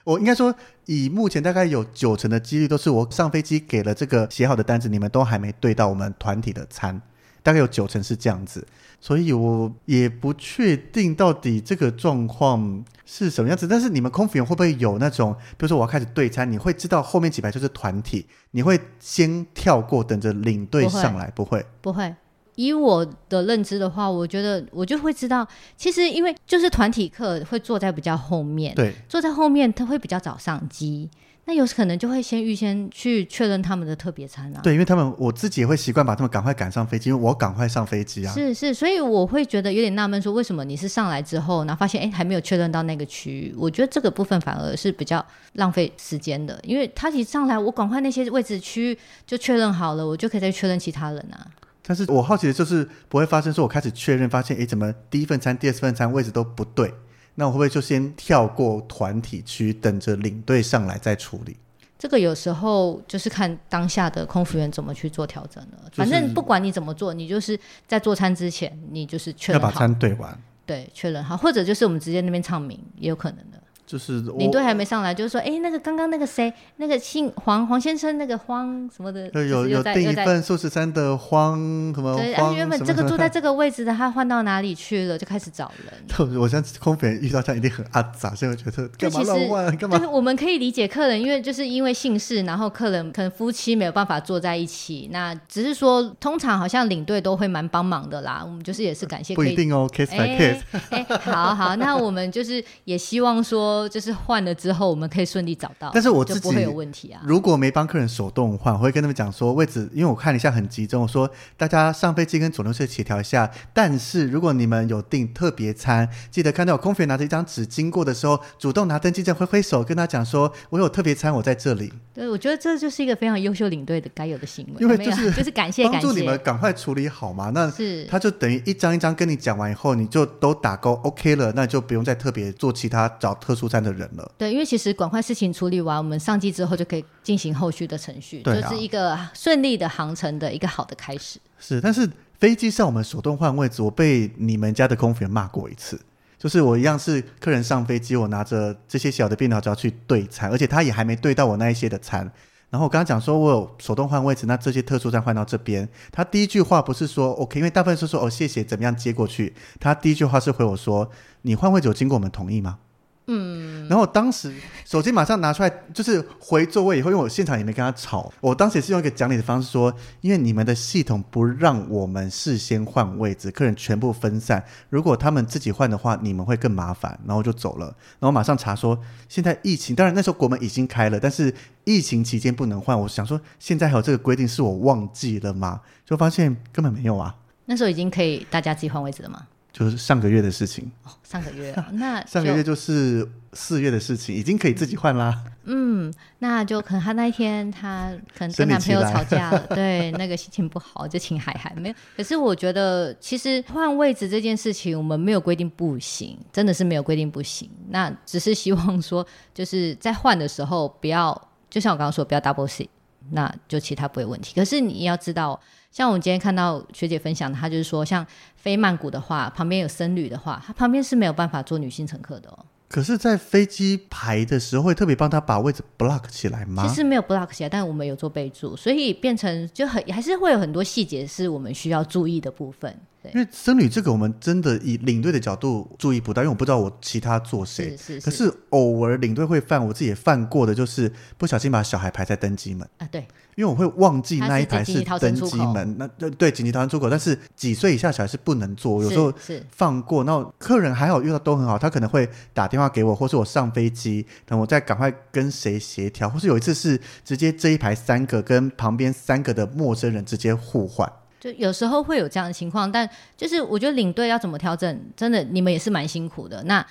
[0.03, 0.53] 我应该说，
[0.85, 7.01] 以目前大概有九成的几率都是我上飞机给了这个写好的单子，你们都还没对到我们团体的餐，
[7.41, 8.67] 大概有九成是这样子，
[8.99, 13.67] 所以我也不确定到底这个状况是什么样子。
[13.67, 21.31] 但是你们空服员会不会有那种，比如说我要开始对餐，你会知道后面几排就是团体，你会先跳过，等着领队上来？
[21.31, 22.13] 不会，不会。
[22.55, 31.09] 以我的认知的话，我觉得我就会知道，其实因为就是团体课会坐在比较后面，对，坐在后面他会比较早上机，
[31.45, 34.61] 那有可能就会先预先去确认他们的特别餐啊。
[34.63, 38.31] 对，因为他们我自己也会习惯把他们赶快赶上飞机，因为我赶快上飞机啊。
[38.33, 43.55] 是是，所以我会觉得有点纳闷，说为什么你是上来之后，然后发现哎还没有确认到那个区域？
[43.57, 51.45] 我觉得这个部分反而是比较浪费时间的，因为他一上来，我赶快那些位置区域就确认好了，我就可以再确认其他人啊。
[51.85, 56.93] 但是我好奇的就是不会发生说，我开始确认发现，哎，怎么第一份餐、第二份餐位置都不对？
[57.35, 61.57] 那我会不会就先跳过团体区，等着领队上来再处理？
[61.97, 65.89] 这个有时候就是看当下的空服员怎么去做调整了。
[65.93, 73.62] 反正不管你怎么做，你就是在做餐之前，你就是确认好，要把餐对完，对，确认好，或者就是我们直接那边唱名也有可能的。
[73.85, 81.59] 就是领队还没上来，就是说，哎，那个刚刚那个谁，那个姓黄黄先生，那个荒什么的，有有订一份素食餐的荒
[81.93, 85.17] 什么对，啊，原本这个坐在这个位置的， 他换到哪里去了？
[85.17, 86.39] 就开始找人。
[86.39, 89.77] 我相信空服员遇到这样一定很阿杂，所以我觉得干嘛乱换？
[89.77, 89.97] 干嘛？
[89.97, 95.09] 就是我们可以理解客人，因为就是因为姓氏，然后客人可能夫妻没有办法坐在一起。
[95.11, 98.41] 那只是说，通常好像领队都会蛮帮忙的啦。
[98.45, 100.61] 我们就是也是感谢，不一定哦，case by case。
[100.89, 103.72] 哎，好好，那我们就是也希望说。
[103.89, 107.21] 就是换了之后，我们可以顺利找到，但是我自己就不会有问题啊。
[107.25, 113.49] 如果没帮客人手动换，我会跟他们讲说位置，因为我看了一下很集中，我说大家上飞机跟左邻右舍协调一下。
[113.73, 121.91] 但是如果你们有订特别餐，记得看到有空服员拿着一张纸经过的时候，主动拿登机证挥挥手，跟他讲说我有特别餐，我在这里。
[122.13, 127.49] 对，我觉得这就是一个非常优秀领队的该有的行为，因为就是就是感谢帮助你们赶快处理好嘛。
[127.49, 134.31] 那是他就等于一张一张跟你讲完以后，你就都打勾 OK 了，那就不用再特别做其他找特殊餐的人了。
[134.37, 141.39] 对，因为其实赶快事情处理完，我们上机之后就可以进行后续的程序，啊、就是一个顺利的航程的一个好的开始。
[141.59, 142.09] 是，但是
[142.39, 145.99] 飞机上我们手动换位置，我被你们家的空服员骂过一次，
[146.37, 152.31] 就是我一样是客人上飞机，我拿着这些小的便条纸要去对餐，而且他也还没对到我那一些的餐。
[152.69, 159.53] 然后我刚刚讲说我有手动换位置，那这些特殊站换到这边，他第一句话不是说 OK，因为大部分是说哦谢谢，怎么样接过去？
[159.79, 161.07] 他第一句话是回我说，
[161.43, 162.79] 你换位置有经过我们同意吗？
[163.27, 164.53] 嗯，然后当时
[164.85, 177.85] 手机马上拿出来，就是回座位以后，因为我现场也没跟他吵，我当时也是用一个讲理的方式说，因为你们的系统不让我们事先换位置，客人全部分散，如果他们自己换的话，你们会更麻烦，然后就走了。
[178.19, 178.99] 然后马上查说，
[179.29, 181.53] 现在疫情，当然那时候国门已经开了，但是
[181.85, 182.99] 疫情期间不能换。
[182.99, 185.79] 我想说，现在还有这个规定，是我忘记了吗？
[186.05, 187.33] 就发现根本没有啊。
[187.65, 189.47] 那时候已经可以大家自己换位置了吗？
[189.73, 195.43] 就是上个月的事情，哦、上个月、哦、那 上个月就是四月的事情，已经可以自己换啦。
[195.63, 201.95] 嗯，那就可能他那一天他可能跟男朋友吵架 了，对，那个心情不好，就请海海没有。
[202.15, 207.67] 可是我觉得其实换位置这件事情，我们没有规定不行，真的是没有规定不行。
[207.89, 212.89] 那只是希望说，就是在换的时候不要，就像我刚刚说，不要 double seat，
[213.31, 214.53] 那就其他不会问题。
[214.53, 215.59] 可是你要知道。
[215.93, 218.25] 像我们今天看到学姐分享的，她就是说，像
[218.55, 222.65] 飞曼谷的话，旁边有僧侣的话，她旁边是没有办法坐女性乘客的哦。
[222.89, 226.87] 可是，在飞机排的时候，会特别帮他把位置 block 起来吗？
[226.87, 232.95] 其实没有 block 起来，但我们有做备注，所以变成就很还是会有很多细节是我们需要注意的部分。
[233.33, 237.91] 因为僧侣这个，我们真的以领队的角度注意不到，因为我不知道我其他坐谁。
[237.91, 238.21] 是是是。
[238.21, 243.07] 可是偶尔领队会犯，我自己也犯过的，就是不小心把小孩排在登机门啊。
[243.11, 243.25] 对。
[243.55, 249.31] 因为我会忘记那一排是登机门，那对对紧急逃生出口，但是几岁以下小孩是不能坐，有时候
[249.69, 250.23] 放过。
[250.23, 261.07] 那客人还好，遇到都很好，他可能会打电话给我，或是我上飞机，等我再赶快跟谁协调，或是有一次是直接这一排三个跟旁边三个的陌生人直接互换。
[261.43, 266.63] 就有时候会有这样的情况，但就是我觉得领队要怎么调整，真的你们也是蛮辛苦的。
[266.63, 266.85] 那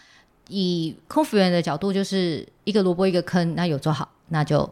[0.48, 4.68] 以空服员的角度，就是一个萝卜一个坑，那有做好，那就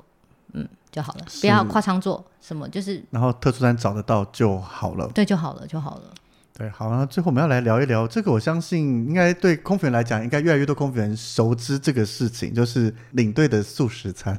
[0.53, 6.12] 嗯，就好了，不要夸张做什么，就是然后特殊餐找得到就好了，对，就好了，就好了。
[6.53, 8.78] 对，好，那最后我们要来聊一聊这个，我相信
[9.09, 14.39] 应该对空服员来讲，应该越来越多空服员熟知这个事情，就是领队的素食餐。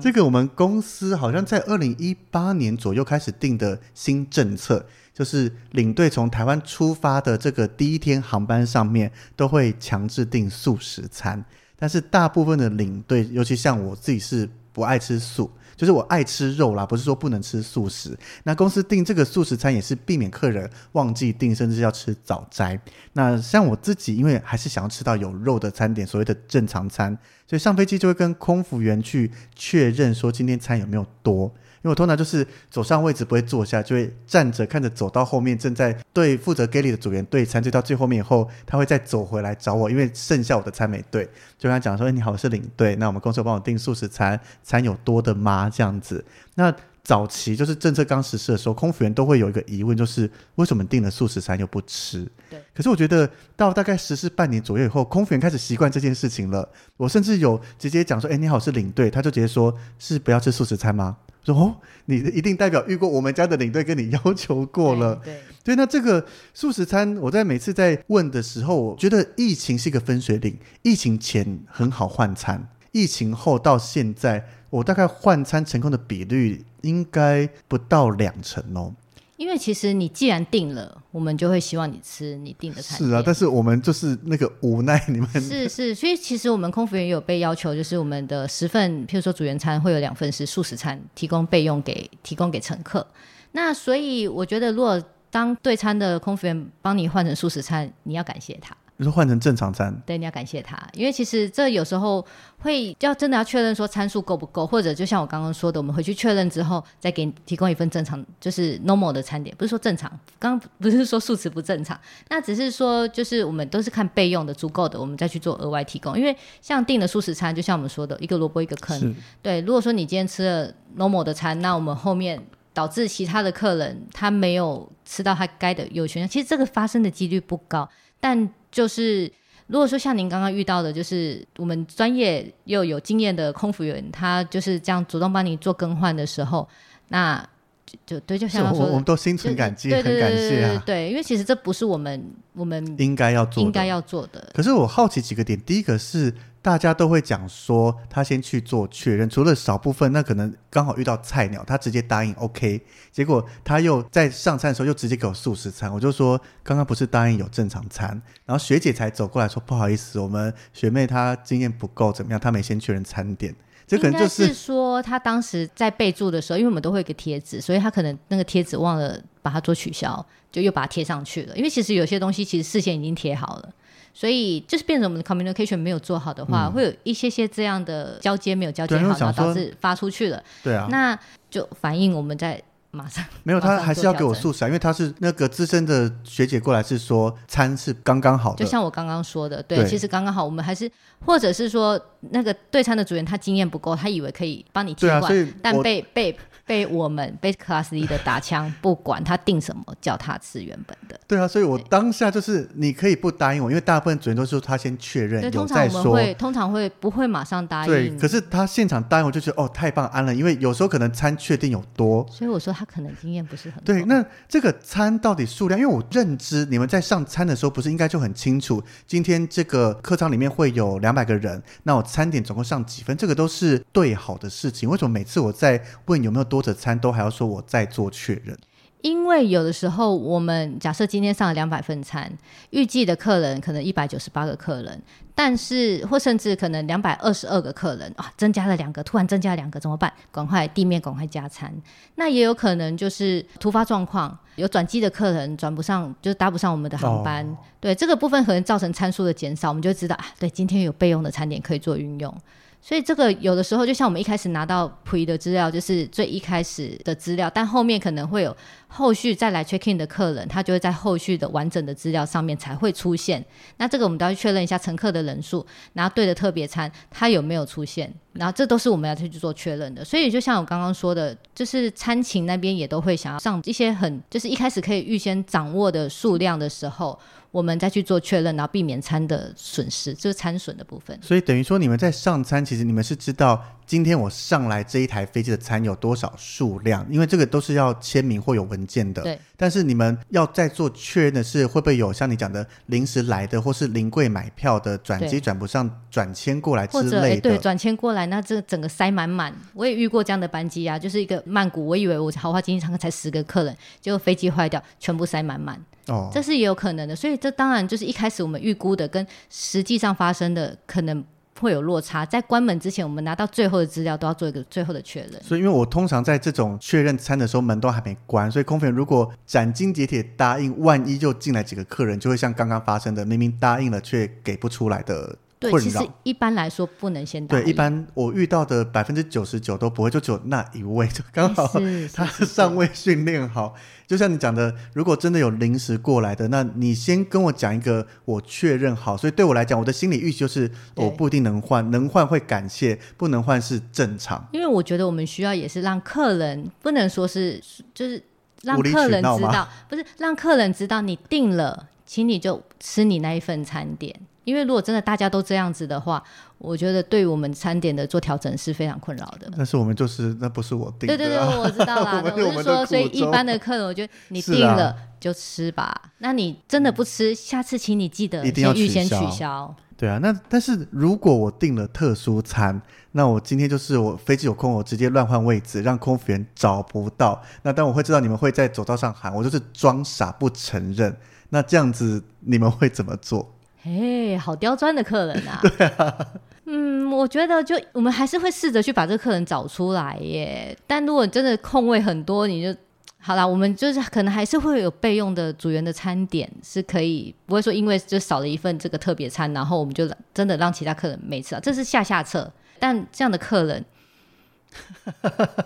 [0.00, 11.44] 这个我们公司好像在二零一八年左右开始定的新政策，就是领队从台湾出发的这个第一天航班上面都会强制订素食餐，
[11.78, 15.50] 但是大部分的领队，尤其像我自己是不爱吃素。
[15.76, 18.16] 就是我爱吃肉啦，不是说不能吃素食。
[18.44, 22.80] 那公司订这个素食餐也是避免客人忘记订，甚至要吃早斋。
[23.12, 27.16] 那像我自己，因为还是想要吃到有肉的餐点，所谓的正常餐，
[27.46, 31.52] 所以上飞机就会跟空服员去确认说今天餐有没有多。
[31.82, 41.24] 因为我通常就是走上位置不会坐下，就会站着看着走到后面，正在对负责 galley 的组员对餐，对到最后面以后，他会再走回来找我，因为剩下我的餐没对，
[41.58, 46.24] 就跟他讲说：“哎，你好，我是领队，那我们公司有帮我订素食餐，餐有多的吗？”这样子。
[46.54, 46.74] 那
[47.04, 52.26] 早期就是政策刚实施的时候，空服员都会有一个疑问，就是为什么订了素食餐又不吃？
[52.50, 52.60] 对。
[52.74, 56.68] 可是我觉得到大概实施半年左右以后，空服员开始习惯这件事情了。
[56.96, 61.16] 我甚至有直接讲说：“哎，你好，是领队。”他就直接说：“是不要吃素食餐吗？”
[61.46, 61.76] 说哦，
[62.06, 70.58] 你一定代表遇过我们家的领队跟你要求过了，对对，对，那这个素食餐，我在每次在问的时候，我觉得疫情是一个分水岭。
[70.82, 78.92] 疫情前很好换餐，疫情后到现在，我大概换餐成功的比率应该不到两成哦。
[79.36, 82.96] 因为其实你既然定了，我们就会希望你吃你定的餐。
[82.96, 85.28] 是啊，但是我们就是那个无奈你们。
[85.40, 93.06] 是是，所以其实我们空服员有被要求，就是我们的十份，譬如说主员餐会有两份是素食餐，提供备用给提供给乘客。
[93.52, 98.74] 那所以我觉得，如果当对餐的空服员帮你换成素食餐，你要感谢他。
[98.98, 102.24] 你说换成正常餐，对，你要感谢他，因为其实这有时候
[102.58, 122.42] 会要真的要确认说参数够不够，或者就像我刚刚说的，我们回去确认之后再给你提供一份正常，就是 normal 的餐点，不是说正常，刚刚不是说素食不正常，那只是说就是我们都是看备用的足够的，我们再去做额外提供，因为像订的素食餐，就像我们说的一个萝卜一个坑，对，如果说你今天吃了 normal 的餐，那我们后面
[122.72, 127.86] 导致其他的客人他没有吃到他该的优选，其实这个发生的几率不高。
[128.20, 129.30] 但就是，
[129.66, 136.68] 如果说像您刚刚遇到的，就是我们专业又有经验的空服员，他就是这样主动帮你做更换的时候，
[137.08, 137.38] 那
[137.84, 140.82] 就就对，就像他说的，我们都心存感激，很感谢啊。
[140.84, 144.50] 对，因为其实这不是我们我们应该要做应该要做的。
[144.54, 146.32] 可是我好奇几个点，第一个是。
[146.66, 163.54] 大家都会讲说，他先去做确认，除了少部分，那可能刚好遇到菜鸟，他直接答应 OK，结果他又在上餐的时候又直接给我素食餐，我就说刚刚不是答应有正常餐，然后学姐才走过来说不好意思，我们学妹她经验不够怎么样，她没先确认餐点，
[163.86, 173.72] 这可能就是，是说他当时在备注的时候，因为我们都会有一个贴纸，所以他可能那个贴纸忘了把它做取消，就又把它贴上去了，因为其实有些东西其实事先已经贴好了。
[174.18, 180.42] 所以就是变成我们的 communication 没有做好的话，嗯、会有一些些这样的交接没有交接好，然后导致发出去了。
[180.62, 181.18] 对啊，那
[181.50, 182.58] 就反映我们在
[182.92, 190.90] 马上没有，他还是要给我素食，因为他是那个资深的学姐过来是说餐是刚刚好的，就像我刚刚说的，对，对其实刚刚好，我们还是
[191.26, 192.00] 或者是说
[192.30, 196.34] 那个对餐的主人他经验不够，他以为可以帮你替换，啊、但被被。
[196.66, 201.18] 被我们被 Class D 的打枪，不管他定什么，叫他吃原本的。
[201.28, 207.86] 对啊，所以我当下就是你可以不答应我，因为大部分主人都是说他先确认，通常我们会通常会不会马上答应。
[207.86, 214.04] 对，可是他现场答应，我就觉得哦，太棒安了，因为有时候可能餐确定有多，所以我说他可能经验不是很对。
[214.04, 215.80] 那这个餐到底数量？
[215.80, 224.90] 因为我认知你们在上餐的时候，不是应该就很清楚，今天这个客舱里面会有两百个人，那我餐点总共上几分，这个都是对好的事情。
[224.90, 226.55] 为什么每次我在问有没有多？
[226.56, 228.56] 多的餐都还要说，我再做确认，
[229.02, 232.32] 因为有的时候我们假设今天上了两百份餐，
[232.70, 235.02] 预计的客人可能一百九十八个客人，
[235.34, 240.10] 但是或甚至可能两百二十二个客人啊，增加了两个，突然增加了两个怎么办？
[240.32, 241.70] 赶快地面赶快加餐。
[242.14, 247.46] 那也有可能就是突发状况，有转机的客人转不上，就是搭不上我们的航班。
[247.46, 252.34] 哦、对这个部分可能造成参数的减少，我们就知道啊，对，今天有备用的餐点可以做运用。
[252.80, 258.56] 所以这个有的时候，就像我们一开始拿到溥仪的资料，就是最一开始的资料，但后面可能会有
[258.96, 263.44] 后续再来 check in 的客人，他就会在后续的完整的资料上面才会出现。
[263.76, 270.02] 那这个我们都要去确认一下乘客的人数，然后对的特别餐他有没有出现，然后这都是我们要去做确认的。
[270.02, 277.18] 所以就像我刚刚说的，就是餐勤那边也都会想要上一些很就是一开始可以预先掌握的数量的时候。
[277.52, 281.18] 我们再去做确认，然后避免餐的损失，就是餐损的部分。
[281.22, 289.22] 所以等于说，你们在上餐，其实你们是知道今天我上来这一台飞机的餐有多少数量，因为这个都是要签名或有文件的。
[289.22, 289.38] 对。
[289.56, 297.20] 但是你们要再做确认的是，会不会有像你讲的临时来的，或是临柜买票的转机转不上转签过来之类的？
[297.20, 299.54] 或者对，转签过来，那这整个塞满满。
[299.72, 305.80] 我也遇过这样的班机啊，就是一个曼谷，我以为我豪华经济舱才十个客人，结果飞机坏掉，全部塞满满。
[306.08, 307.14] 哦，这是也有可能的。
[307.14, 311.24] 所以这当然就是一开始我们预估的跟实际上发生的可能。
[311.60, 315.42] 会有落差，在关门之前，我们拿到最后的资料都要做一个最后的确认。
[315.42, 325.36] 所以，因为我通常在这种确认餐的时候，门都还没关，所以空服员如果斩钉截铁答应，万一就进来几个客人，就会像刚刚发生的，明明答应了却给不出来的。
[325.58, 327.64] 对，其实一般来说不能先答应。
[327.64, 331.66] 对，一般我遇到的百分之九十九都不会，就只有那一位，就刚好
[332.12, 333.74] 他尚未训练好。
[334.06, 339.16] 就像你讲的，如果真的有临时过来的，那你先跟我讲一个，我确认好。
[339.16, 344.46] 所以对我来讲，我的心理预期就是我不一定能换，能换会感谢，不能换是正常。
[344.52, 347.60] 因为我觉得我们需要也是让客人，不能说是
[347.94, 348.22] 就是
[348.62, 354.14] 让客人知道，不是让客人知道你定了，请你就吃你那一份餐点。
[354.46, 356.22] 因为如果真的大家都这样子的话，
[356.58, 359.50] 我觉得对我们餐点的做调整是非常困扰的。
[359.56, 361.16] 但是我们就是那不是我定的、啊。
[361.16, 362.22] 对对对，我知道啦。
[362.36, 365.82] 我，我是说，所以一般的客人，我觉得你定了就吃吧。
[365.82, 369.74] 啊、那你真的不吃，下次请你记得一定要预先取消。
[369.96, 372.80] 对啊，那但是如果我订了特殊餐，
[373.12, 377.42] 那我今天就是我飞机有空，我直接乱换位置，让空服员找不到。
[377.62, 381.16] 那但我会知道你们会在走道上喊，我就是装傻不承认。
[381.48, 383.55] 那这样子你们会怎么做？
[383.86, 385.60] 哎，好刁钻的客人啊！
[385.78, 386.26] 对啊，
[386.64, 390.76] 嗯，我觉得就我们还是会试着去把这个客人找出来耶。
[390.88, 392.76] 但如果真的空位很多，你就
[393.20, 402.52] 好啦，我们就是可能还是会有备用的组员的餐点，是可以不会说因为就少了一份这个特别餐，然后我们就真的让其他客人没吃到，这是下下策。
[402.80, 403.84] 但这样的客人，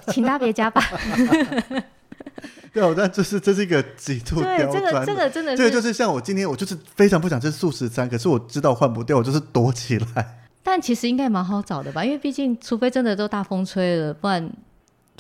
[0.09, 0.83] 请大家别加吧。
[2.73, 5.05] 对，我但这是这是一个极度刁钻的。
[5.05, 10.39] 对，这个这个真的是，这个就是像我今天，我就是非常不想吃素食餐，可是我知道换不掉，我就是躲起来。
[10.63, 12.05] 但其实应该蛮好找的吧？
[12.05, 14.51] 因为毕竟，除非真的都大风吹了，不然。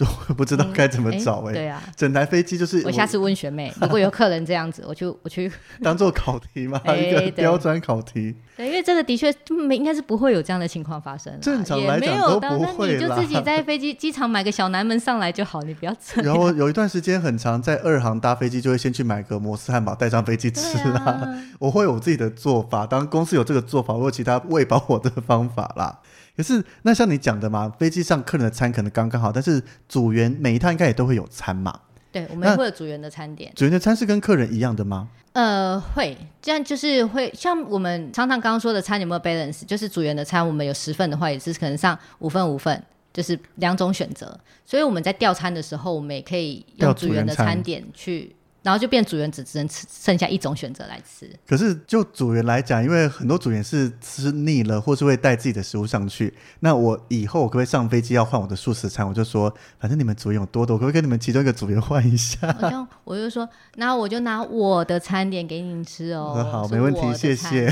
[0.00, 2.86] 就 不知道该怎么找哎、欸嗯欸，对啊，整台飞机就是我。
[2.86, 8.34] 我下次问学妹， 如果有客人这样子，我就我去 当做考题嘛，欸、一个刁钻考题。
[8.56, 9.30] 对，因为这个的确
[9.68, 11.38] 没应该是不会有这样的情况发生。
[11.42, 16.32] 正常来讲都不会，那你就自己在飞机机场买个小南门上来就好，你不要这样。
[16.32, 21.42] 然后有一段时间很长，在二航搭飞机就会先去买个摩斯汉堡带上飞机吃啦、啊。
[21.58, 25.98] 我会有自己的做法，当公司有这个做法，我有其他喂饱我的方法啦。
[26.36, 31.78] 可是，那像你讲的嘛，飞机上客人的餐可能刚刚好，但是组员每一趟应该也都会有餐嘛。
[32.12, 33.52] 对，我们会有组员的餐点。
[33.54, 35.08] 组员的餐是跟客人一样的吗？
[35.32, 39.64] 呃，会，这样就是会像我们常常刚刚说的餐有没有 balance？
[39.64, 44.36] 就是组员的餐，我们有十份的话，也是可能上五份五份，就是两种选择。
[44.64, 48.34] 所以我们在调餐的时候，我们也可以用组员的餐点去。
[48.62, 51.30] 然后就变组员只只能吃剩下一种选择来吃。
[51.46, 56.32] 可是就组员来讲，因为很多组员是吃腻了，或是会带自己的食物上去。
[56.60, 59.06] 那我以后我可不可以上飞机要换我的素食餐？
[59.06, 62.38] 我就说，反正你们组员有多多，我可不可以跟你们其中一个组员换一下？
[62.60, 66.46] 我就我就说，那我就拿我的餐点给你吃哦。
[66.50, 67.70] 好，没问题，谢谢。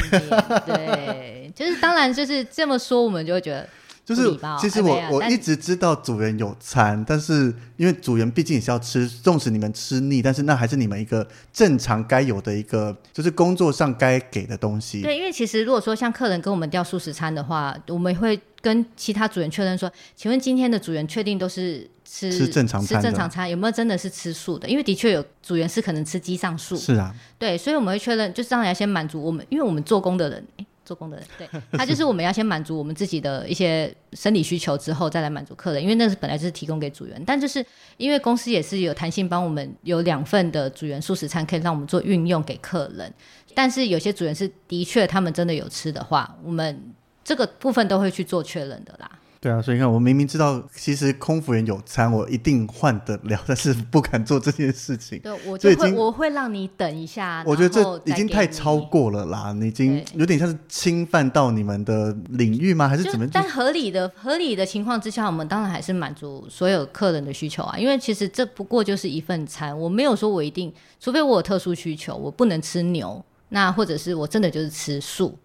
[0.65, 3.69] 对，就是当然就是这么说，我们就会觉得。
[4.09, 15.03] 就是，其实我、哎、我一直知道组员有餐，但是因为组员毕竟也是要吃，纵使你们吃腻，但是那还是你们一个正常该有的一个，就是工作上该给的东西。
[15.03, 24.67] 对，因为其实如果说像客人跟我们调素食餐的话，我们会跟其他组员确认说，请问今天的组员确定都是吃吃正常餐，吃正常餐有没有真的是吃素的？
[24.67, 26.75] 因为的确有组员是可能吃鸡上素。
[26.79, 30.43] 是啊，对，所以我们会确认，就是当然要先满足我们，因为我们做工的人。
[30.89, 37.63] 做工的人，对， 他就是我们要先满足我们自己的一些生理需求，之后再来满足客人，因为那是本来就是提供给组员，但就是
[37.99, 43.13] 因为公司也是有弹性，帮我们有两份的组员素食餐可以让我们做运用给客人，
[43.55, 46.83] 但是有些组员是的确他们真的有吃的话，我们
[47.23, 49.11] 这个部分都会去做确认的啦。
[49.41, 55.21] 对啊，所以你看，我明明知道其实空服员有餐，我一定换得了， 但是不敢做这件事情。
[55.21, 57.45] 对，我就会我会让你等一下。
[57.47, 62.89] 我觉得这已经太超过了啦，你已经有点像是侵犯到你们的领域吗？
[62.89, 63.29] 还是怎么？
[63.33, 67.79] 但合理的合理的情况之下，我们当然还是满足所有客人的需求啊。
[67.79, 75.39] 因为其实这不过就是一份餐，我没有说我一定，除非我有特殊需求，我不能吃牛，那或者是我真的就是吃素。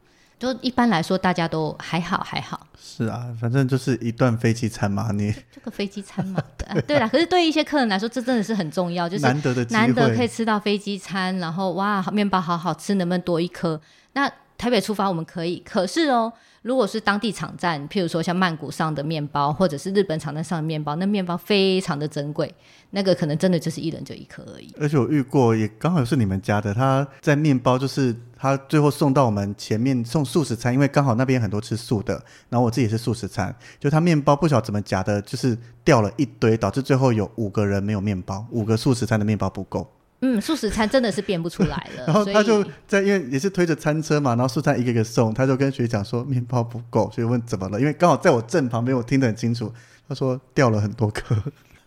[0.43, 2.67] 就一般来说，大家都还好，还好。
[2.77, 6.43] 是啊，反正就是一段飞机餐嘛，你 这个飞机餐嘛，
[6.85, 7.07] 对啦。
[7.07, 13.79] 可是对于一些客人来说，这真的是很重要，就是难得的难得可以吃到飞机餐，然后哇，面包好好吃，能不能多一颗？
[14.11, 14.29] 那
[14.63, 22.55] 台北出发我们可以，可是哦，如果是当地场站，譬如说像曼谷上的面包，或者是日本场站上的面包，那面包非常的珍贵，
[22.91, 24.73] 那个可能真的就是一人就一颗而已。
[24.79, 32.13] 而且我遇过，也刚好是你们家的，他在面包就是他最后送到我们前面送素食餐，因为刚好那边很多吃素的，
[32.47, 39.91] 然后我自己也是素食餐，就他面包不晓得怎么夹的，就是掉了一堆，导致最后有五个人没有面包，五个素食餐的面包不够。
[40.25, 42.05] 嗯，素食餐真的是变不出来了。
[42.07, 47.77] 然后他就在，因为也是推着餐车嘛，然后素餐一个一个送，他就跟学姐讲说面包不够，所以问怎么了？
[47.79, 49.69] 因为刚好在我正旁边，我听得很清楚。
[50.07, 51.35] 他说掉了很多颗。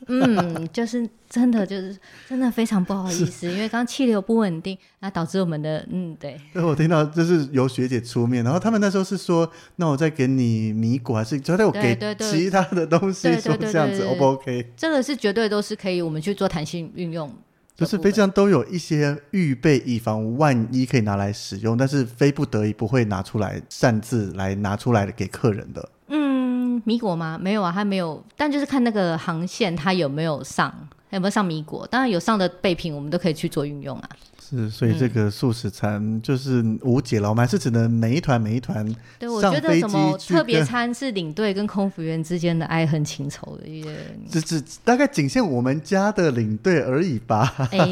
[0.09, 1.97] 嗯，就是真的，就是
[2.29, 6.39] 真的非常不好意思，因为刚刚气流不稳定，那导致我们的嗯，对。
[6.53, 14.71] 所以我听到就是由学姐出面，然后他们那时候是说，那我再给你米果，还是就带我给其他的东西，说这样子 O 不 OK？
[14.77, 17.33] 这个是绝对都是可以，我们去做弹性运用。
[17.77, 25.87] 就是飞机上都有一些预备，以防万一可以拿来使用，但是非不得已不会拿出来擅自来拿出来给客人的。
[26.09, 27.39] 嗯，米果吗？
[27.39, 28.25] 没有啊，还没有。
[28.35, 30.73] 但就是看那个航线，它有没有上，
[31.11, 31.87] 有没有上米果。
[31.89, 34.09] 当然有上的备品，我们都可以去做运用啊。
[34.41, 37.29] 是，所以这个素食餐就是无解了。
[37.29, 38.87] 我们还是只能每一团每一团。
[39.19, 43.85] 对，我觉得什么特别餐是领队跟空服员之间的爱恨情仇的，
[44.31, 47.69] 只只大概仅限我们家的领队而已吧。
[47.73, 47.87] 哎，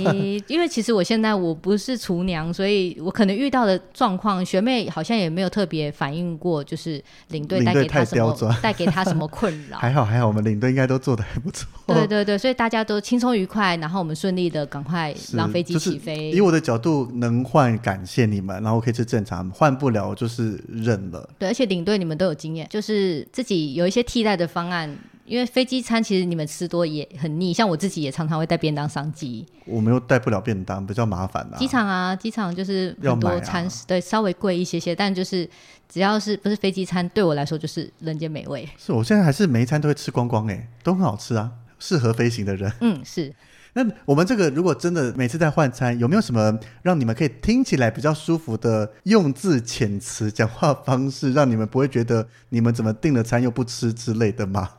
[0.47, 9.78] 因为其实我现在我不是厨娘，所以我可能遇到的状况，学妹好像也没有特别反映过，就是领队带给他什么 带给他什么困扰。
[9.78, 11.68] 还好还好，我们领队应该都做的还不错。
[11.86, 16.34] 对对对，所以大家都轻松愉快，然后我们顺利的赶快让飞机起飞。
[16.41, 21.28] 我的角度能换，感谢你们，然后可以是正常；换不了就是认了。
[21.39, 24.97] 对，而且领队你们都有经验，就是自己有一些替代的方案。
[25.26, 29.43] 因为飞机餐其实你们吃多也很腻，像我自己也常常会带便当上机。
[29.64, 31.57] 我们又带不了便当，比较麻烦啊。
[31.57, 35.49] 机场啊，机场就是很多餐食，啊、对，稍微贵一些些，但就是
[35.89, 38.68] 只要是不是飞机餐，对我来说就是人间美味。
[38.76, 42.70] 是我现在还是每一餐都会吃光光，哎，都很好吃啊，适合飞行的人。
[42.82, 43.35] 嗯，是。
[43.75, 54.70] 那我们这个如果真的每次在换餐，有没有什么让你们可以听起来比较舒服的用字遣词、讲话方式，让你们不会觉得你们怎么订了餐又不吃之类的吗？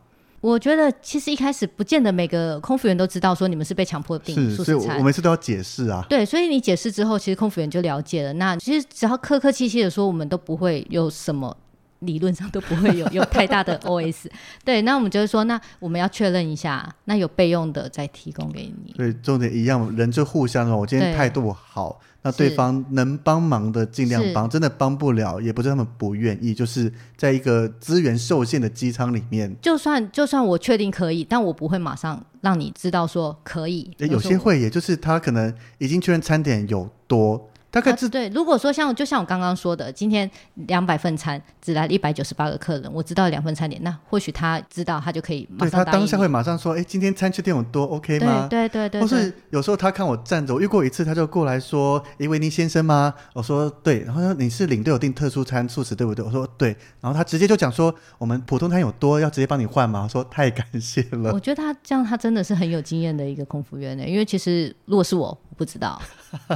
[0.41, 6.05] 我觉得其实一开始不见得每个空服员都知道说你们是被强迫订素食餐，是，所以我每次都要解释啊。
[6.07, 8.31] 对，所以你解释之后，其实空服员就了解了。
[8.33, 11.57] 那其实只要客客气气的说，我们都不会有什么。
[12.05, 14.27] 理论上都不会有有太大的 OS，
[14.63, 18.93] 对，那我们就是说，那我们要确认一下，那有备用的再提供给你。
[18.93, 20.77] 对，重点一样，人就互相哦。
[20.77, 29.55] 我今天态度好，那对方能帮忙的尽量帮，真的帮不了，也不是他们不愿意，就是在一个资源受限的机舱里面。
[29.61, 33.91] 就算就算我确定可以，但我不会马上让你知道说可以。
[33.99, 37.49] 有些会，也就是他可能已经确认餐点有多。
[37.75, 45.81] 大概是、啊、对，如果说像就像我刚刚说的，今天两百份餐只来了一百九十八个客人，我知道两份餐点，那或许他知道他就可以马上。
[45.81, 48.47] 对，他当下会马上说，哎，今天餐缺点有多 OK 吗？
[48.49, 49.01] 对对对对。
[49.01, 53.13] 或是有时候他看我站着，我遇过一次，他就过来说，哎，维尼先生吗？
[53.33, 56.23] 我说对，然后说你是领队有订特殊餐素食对不对？
[56.23, 56.69] 我说对，
[57.01, 60.03] 然后他直接就讲说，我们普通餐有多，要直接帮你换吗？
[60.03, 61.33] 我说太感谢了。
[61.33, 66.01] 我觉得他这样，他真的是很有经验的一个空服员呢，因为其实如果是我，我不知道，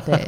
[0.06, 0.26] 对。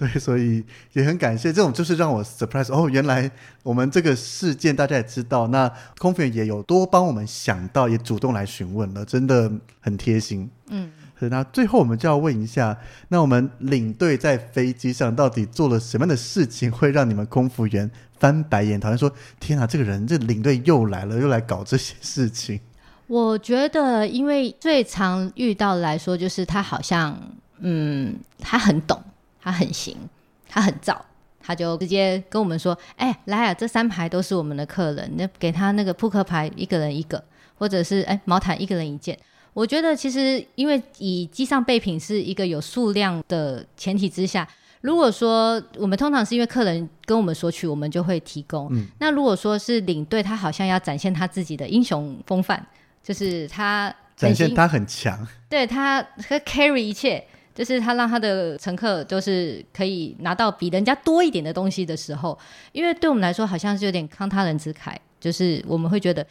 [0.00, 3.30] 对，所以也很感谢这种，就是让我 surprise 哦，原来
[3.62, 10.50] 我们这个事件大家也知道，那空服员也有多帮我们想到，也主动来询问了，真的很贴心。
[10.68, 12.74] 嗯，那最后我们就要问一下，
[13.08, 22.58] 那我们领队在飞机上到底做了什么样的事情，会让你们空服员翻白眼，讨厌说天啊，这个人这领队又来了，又来搞这些事情。
[23.06, 27.14] 我觉得，因为最常遇到来说，就是他好像，
[27.58, 28.98] 嗯，他很懂。
[29.40, 29.96] 他很行，
[30.48, 30.96] 他很燥，
[31.40, 37.22] 他就直接跟我们说：“哎、欸，来啊，这三排都是我们的客人，那给他那个扑克牌，一个人一个，
[37.56, 39.18] 或者是哎、欸、毛毯一个人一件。”
[39.52, 44.46] 我觉得其实因为以机上备品是一个有数量的前提之下，
[44.82, 48.68] 如果说我们通常是因为客人跟我们索取，我们就会提供。
[48.70, 52.64] 嗯、那如果说是领队，他好像要展现他自己的英雄风范，
[53.02, 57.26] 就是他展现他很强，对他他 carry 一切。
[57.60, 62.38] 就是他让他的乘客就是可以拿到比人家多一点的东西的时候，
[62.72, 66.26] 因为对我们来说好像是有点慷他人之慨，就是我们会觉得，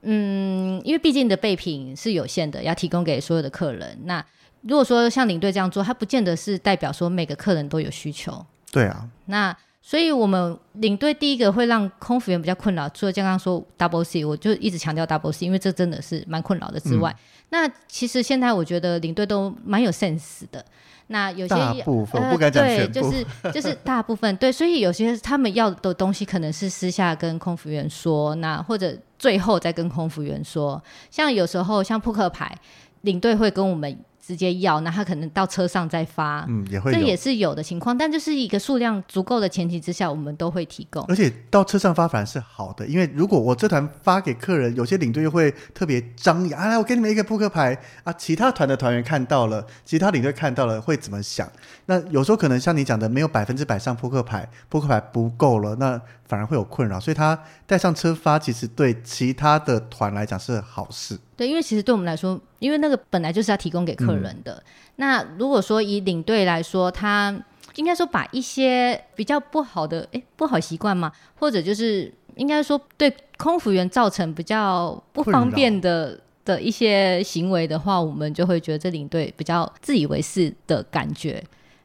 [0.00, 3.94] 嗯，因为毕竟的备品是有限的，要提供给所有的客人。
[4.04, 4.24] 那
[4.62, 8.42] 如果说像领队这样做，他不见得是代表说每个客人都有需求。
[8.72, 9.06] 对啊。
[9.26, 17.18] 那所以我们领队第一个会让空服员比较困扰，除了刚刚说 double C，我就一直强调 double C，因为这真的是蛮困扰的之外，嗯、
[17.48, 20.64] 那其实现在我觉得领队都蛮有 sense 的。
[21.06, 30.80] 那有些大部分、呃、不敢讲就是就是大部分对，所以有些他们要的东西可能是私下跟空服员说，那或者最后再跟空服员说。
[31.10, 32.54] 像有时候像扑克牌，
[33.00, 33.98] 领队会跟我们。
[34.20, 41.02] 直接要，那他可能到车上再发，嗯，也会，这也是有的情况，但就是一个数量足够的前提之下，我们都会提供。
[41.04, 51.50] 而且到车上发反而是好的，因为如果我这团发给客人，有些领队又会特别张扬，啊，来，我给你们一个扑克牌啊，其他团的团员看到了，其他领队看到了会怎么想？
[51.86, 61.18] 那有时候可能像你讲的，没有百分之百上扑克牌，扑克牌不够了，那反而会有困扰，所以他带上车发，其实对其他的团来讲是好事。
[61.40, 64.52] 对，因为其实对我们来说，因为那个本来就是要提供给客人的。
[64.56, 64.64] 嗯、
[64.96, 67.34] 那如果说以领队来说，他
[67.76, 81.42] 应该说把一些比较不好的，诶，不好习惯嘛，或者就是应该说对空服员造成比较不方便的的一些行为的话，我们就会觉得这领队比较自以为是的感觉。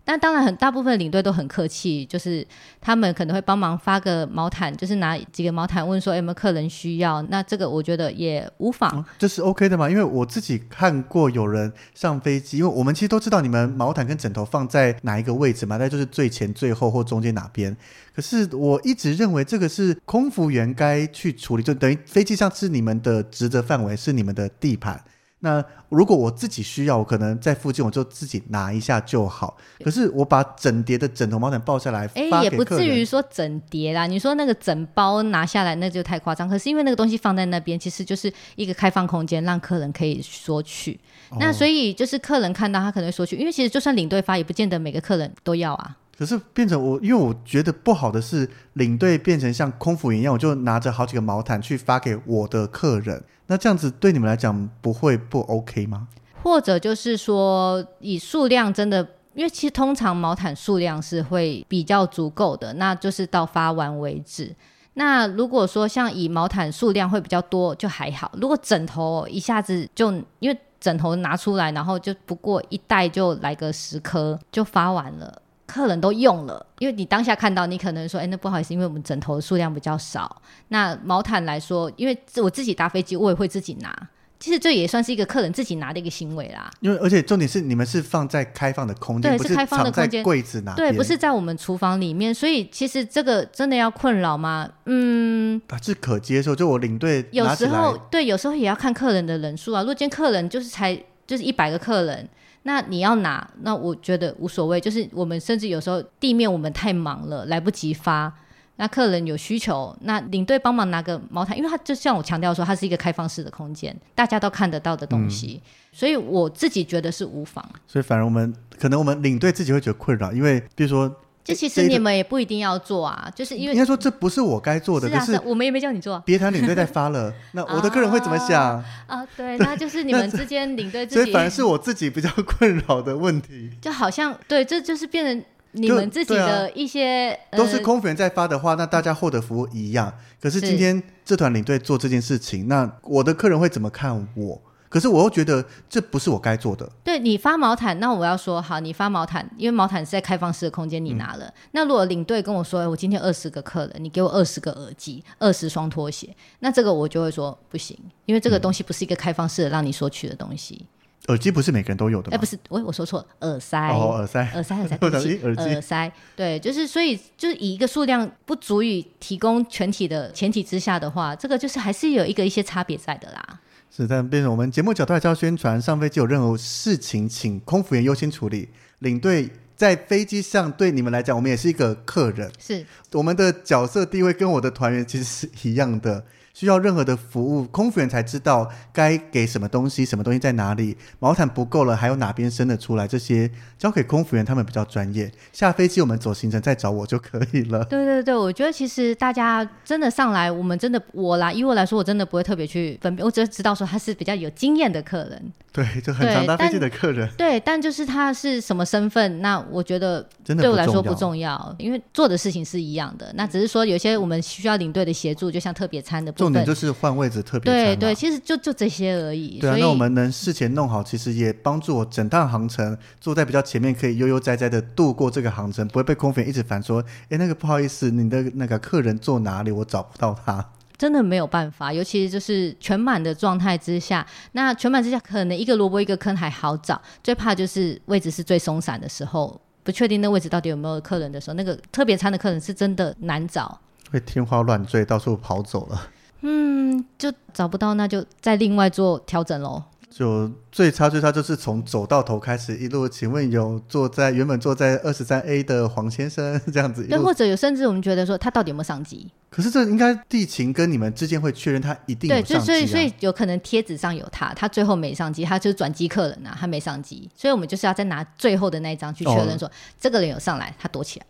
[0.08, 2.46] 那当然，很大部分领队都很客气，就是
[2.80, 7.22] 他们可能会帮忙发个毛毯，就是拿几个毛毯问说、有没有客人需要。
[7.24, 9.90] 那这个我觉得也无妨，这是 OK 的嘛？
[9.90, 17.76] 因为我自己看过有人上飞机，因为我们其实都知道你们毛毯跟枕头放在哪一个位置嘛，那就是最前、最后或中间哪边。
[18.16, 25.04] 可是我一直认为这个是空服员该去处理，就等于飞机上是你们的职责范围，是你们的地盘。
[25.40, 29.56] 那如果我自己需要，我可能在附近，我就自己拿一下就好。
[29.84, 34.08] 可是我把整叠的枕头毛毯抱下来，哎，也不至于说整叠啦。
[34.08, 36.50] 你说那个整包拿下来，那就太夸张。
[36.50, 41.00] 可是因为那个东西放在那边，其实就是一个开放空间，让客人可以索取。
[41.30, 45.96] 哦、那所以就是客人看到他可能会索取，因为其实就算领队发，也不见得每个客人都要啊。
[46.18, 53.24] 可是变成我，因为我觉得不好的是，领队变成像空服员一样，我就拿着好几个毛毯去发给我的客人。
[53.48, 56.08] 那这样子对你们来讲不会不 OK 吗？
[56.42, 64.56] 或者就是说，以数量真的，因为其实通常毛毯数量是会比较足够的，那就是到发完为止。
[64.94, 68.32] 那如果说像以毛毯数量会比较多，就还好。
[68.40, 70.10] 如果枕头一下子就
[70.40, 75.42] 因为枕头拿出来，然后就不过一袋就来个十颗就发完了。
[75.66, 80.42] 客人都用了，因为你当下看到，你可能说，哎，那不好意思，因为我们枕头数量比较少。
[80.68, 84.10] 那毛毯来说，因为我自己搭飞机，我也会自己拿。
[84.38, 86.70] 其实这也算是一个客人自己拿的一个行为啦。
[86.82, 92.32] 因为而且重点是，你们是放在开放的空间，对，是开放的空间，柜子拿，对，不是在我们厨房里面。
[92.32, 94.70] 所以其实这个真的要困扰吗？
[94.86, 96.56] 嗯，是可接受。
[96.56, 99.82] 就我领队有时候对，有时候也要看客人的人数啊。
[99.82, 100.96] 如果今天客人就是才
[101.26, 102.30] 就是一百个客人。
[102.68, 104.82] 那你要拿，那我觉得无所谓。
[104.82, 108.34] 就是我们甚至有时候地面我们太忙了，来不及发。
[108.78, 117.64] 那客人有需求，那领队帮忙拿个毛毯，因为它就像我强调说，它是一个开放式的空间，大家都看得到的东西，嗯、所以我自己觉得是无妨。
[117.88, 121.16] 所以反而我们可能我们领队自己会觉得困扰，因为比如说。
[121.46, 126.20] 就其实你们也不一定要做啊，就是因为应该说这不是我该做的，是啊，可是我们也没叫你做。
[126.26, 128.84] 别团领队在发了， 那我的客人会怎么想？
[129.06, 133.70] 啊，对，那就是你们之间领队自己， 所以反而是我自己比较困扰的问题。
[133.80, 140.12] 就好像对，这就是变成你们自己的一些都是空服员在发的话，那大家获得服务一样。
[140.42, 144.62] 可是今天这团领队做这件事情，那我的客人会怎么看我？
[144.96, 146.90] 可是我又觉得这不是我该做的。
[147.04, 151.48] 对，你发毛毯，那我要说好，你发毛毯，因为毛毯是在开放式的空间，你拿了。
[151.48, 160.86] 嗯、那如果领队跟我说，我今天二十个客人，你给我二十个耳机，二十双拖鞋，那这个我就会说不行，因为这个东西不是一个开放式的让你索取的东西。
[161.28, 162.36] 嗯、耳机不是每个人都有的吗？
[162.36, 163.90] 哎，不是，我我说错了，耳塞。
[163.90, 166.10] 哦，耳塞，耳塞， 耳塞，耳机，耳塞。
[166.38, 173.60] 对，就是所以就是以一个数量不足以提供全体的前提之下的话，这个就是还是有一个一些差别在的啦。
[173.96, 178.68] 是，但变成我们节目角度来教宣传，上飞机有任何事情，请空服员优先处理。
[179.00, 186.22] 领队在飞机上对你们来讲，我们也是一个客人，是我们的角色地位跟我的团员其实是一样的。
[186.56, 190.96] 需要任何的服务，空服员才知道该给什么东西，什么东西在哪里。
[191.20, 193.06] 毛毯不够了，还有哪边伸得出来？
[193.06, 195.30] 这些交给空服员，他们比较专业。
[195.52, 197.84] 下飞机我们走行程再找我就可以了。
[197.84, 205.52] 对对对，我觉得其实大家真的上来，我们真的我来，以我来说，我真的不会特别去分辨，我只是知道说他是比较有经验的客人。
[205.74, 207.28] 对，就很常搭飞机的客人。
[207.38, 213.30] 对，对，但就是他是什么身份，那我觉得对我来说不重要，重要因为做的事情是一样的。
[213.36, 219.60] 那只是说有些我们需要领队的协助，就像特别餐的部重点就是换位置特别对对，其实就就这些而已。
[219.60, 229.72] 对啊，那我们能事前弄好，其实也帮助我整趟航程坐在比较前面，可以悠悠哉哉的度过这个航程，不会被空服员一直烦说，哎，那个不好意思，你的那个客人坐哪里？
[229.72, 230.66] 我找不到他。
[230.98, 243.78] 真的没有办法，尤其就是全满的状态之下，那全满之下可能一个萝卜一个坑还好找，最怕就是位置是最松散的时候，不确定那位置到底有没有客人的时候，那个特别餐的客人是真的难找，
[244.10, 246.02] 会天花乱坠，到处跑走了。
[246.48, 249.82] 嗯，就找不到，那就再另外做调整喽。
[250.12, 257.08] 就最差最差就是从走到头开始一路，请问有坐在原本坐在二十三 A 的黄先生 这样子？
[257.08, 259.32] 对，或者有甚至我们觉得说他到底有没有上机？
[259.50, 262.60] 可是这应该地勤跟你们之间会确认他一定有上机啊。
[262.60, 271.26] 对，所以所以有可能贴纸上有他，他最后没上机，他就是转机客人啊，他没上机，所以我们就是要再拿最后的那一张去确认说、哦、这个人有上来，他躲起来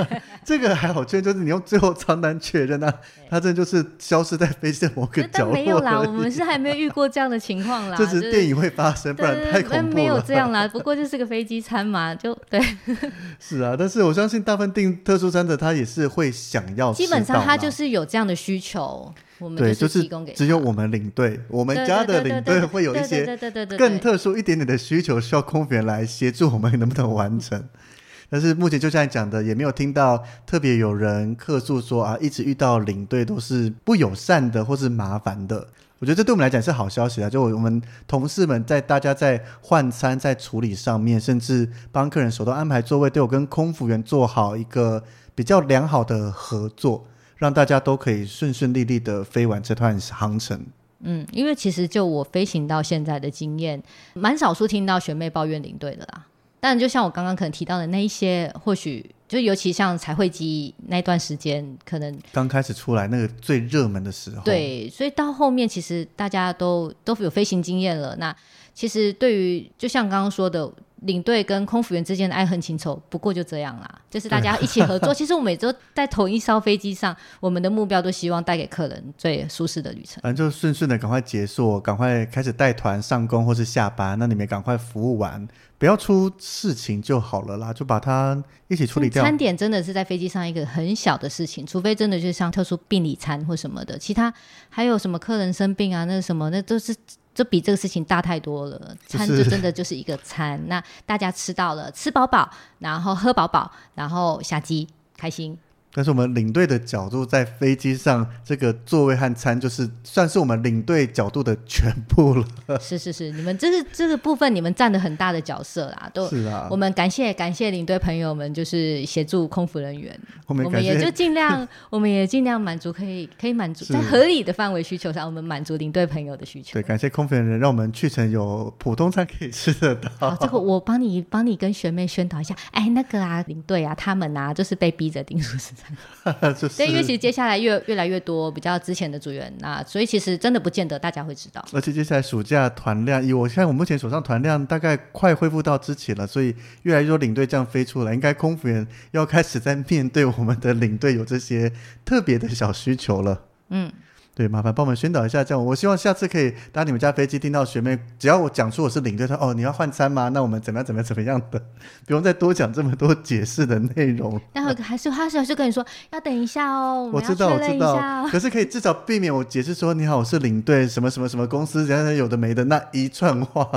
[0.00, 0.08] 了。
[0.42, 2.90] 这个还好确认，就是你用最后账单确认啊，
[3.28, 5.52] 他这就是消失在飞机的某个角落。
[5.52, 7.96] 没有啦，我们是还没有遇过这样的情况啦。
[7.98, 9.94] 这是电影会发生，不然太恐怖了。
[9.94, 12.60] 没有这样啦， 不过就是个飞机餐嘛，就对。
[13.40, 16.92] 是啊，但是我相信大部分订特殊餐的他也是会想要。
[16.92, 20.32] 基本上他就是有这样的需求，我们对就是提供给。
[20.32, 23.36] 只有我们领队，我们家的领队会有一些
[23.78, 27.62] 更特殊一点点的需求，需要空服员来协助我们能不能完成。
[28.30, 35.68] 但是目前就像你讲的，也没有听到特别有人客诉说啊，一直遇到领队都是不友善的或是麻烦的。
[36.04, 37.30] 我觉得这对我们来讲是好消息啊！
[37.30, 45.02] 就我们同事们在大家在换餐、在处理上面，甚至帮客人手动安排座位，都有跟空服员做好一个
[45.34, 47.06] 比较良好的合作，
[47.38, 50.60] 让大家都可以顺顺利利的飞完这段航程。
[51.00, 53.82] 嗯，因为其实就我飞行到现在的经验，
[54.12, 56.26] 蛮少数听到学妹抱怨领队的啦。
[56.60, 68.16] 但就像我刚刚可能提到的那一些，或许就尤其像彩绘机那段时间，可能刚开始出来那个最热门的时候，对，所以到后面其实大家都都有飞行经验了。
[68.16, 68.34] 那
[68.72, 70.72] 其实对于就像刚刚说的。
[71.04, 75.12] 领队跟空服员之间的爱恨情仇，不过就这样啦，就是大家一起合作。
[75.14, 80.20] 其实我们每周在同一艘飞机上，我们的目标都希望带给客人最舒适的旅程。
[80.22, 85.46] 反正就顺顺的赶快结束，赶快开始带团上工或是下班，那你们赶快服务完，
[85.78, 89.22] 不要出事情就好了啦，就把它一起处理掉。
[89.22, 94.32] 餐点真的是在飞机上一个很小的事情，除非真的就是像特殊病理餐或什么的，其他
[94.70, 96.94] 还有什么客人生病啊，那什么那都是。
[97.34, 102.48] 这比这个事情大太多了，餐就真的就是一个餐，那大家吃到了，吃饱饱，
[102.78, 104.86] 然后喝饱饱，然后下机
[105.16, 105.58] 开心。
[105.96, 112.44] 但是我们领队的角度，在飞机上这个座位和餐，就是算是我们领队角度的全部了。
[112.82, 116.10] 是是是，你们这个这个部分，你们占了很大的角色啦。
[116.12, 120.18] 都是啊，我们感谢感谢领队朋友们，就是协助空服人员。
[120.46, 126.72] 我们，我们也就尽量， 我们也尽量满足可以可以满足在合理的范围需求上，我们满足领队朋友的需求。
[126.72, 130.10] 对，感谢空服人员，让我们去程有普通餐可以吃得到。
[130.18, 132.54] 好，这个我帮你帮你跟学妹宣导一下。
[132.72, 135.83] 哎，那个啊，领队啊，他们啊，就是被逼着订素食餐。
[136.54, 141.64] 就是、对，因为其实接下来越越来越多比较之前的组员，那所以其实真的不见得大家会知道。
[141.72, 151.72] 而且接下来暑假团量，以我现在我目前手上团量大概快恢复到之前了，所以越来越多领队这样飞出来，应该空服员要开始在面对我们的领队有这些
[152.04, 153.42] 特别的小需求了。
[153.68, 153.92] 嗯。
[154.34, 160.28] 对，麻烦帮我们宣导一下，这样我希望下次可以搭你们家飞机，听到学妹，只要我讲出我是领队，说哦，你要换餐吗？
[160.30, 160.84] 那我们怎么样？
[160.84, 161.04] 怎么样？
[161.06, 161.62] 怎么样的？
[162.04, 164.40] 不用再多讲这么多解释的内容。
[164.52, 167.08] 待会还是他是还是跟你说，要等一下哦。
[167.14, 168.26] 我知道，我知道。
[168.28, 173.70] 可是可以至少避免我解释说你好，我是领队，什么什么什么公司，然后有的没的那一串话，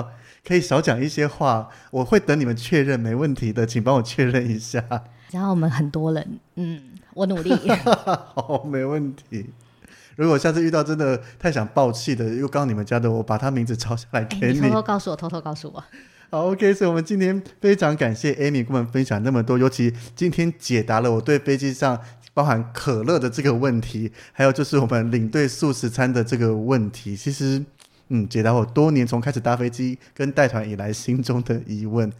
[0.44, 1.70] 可以少讲一些话。
[1.92, 4.84] 我会等你们确认，没问题的，请帮我确认一下。
[5.30, 6.82] 然后我们很多人，嗯，
[7.14, 7.54] 我努力。
[8.34, 9.52] 好，没问题。
[10.18, 14.54] 如果下次遇到真的太想爆气的，又刚你们家的，我把他名字抄下来给你。
[14.54, 15.84] 欸、你偷偷告诉我，偷偷告诉我。
[16.30, 21.98] 好，OK，所以我们今天非常感谢 Amy 跟我们分享那么多，尤其今天解答了我对飞机上
[22.34, 27.64] 包含可乐的这个问题，还有就是我们领队素食餐的这个问题，其实
[28.10, 32.12] 嗯，解答我多年从开始搭飞机跟带团以来心中的疑问。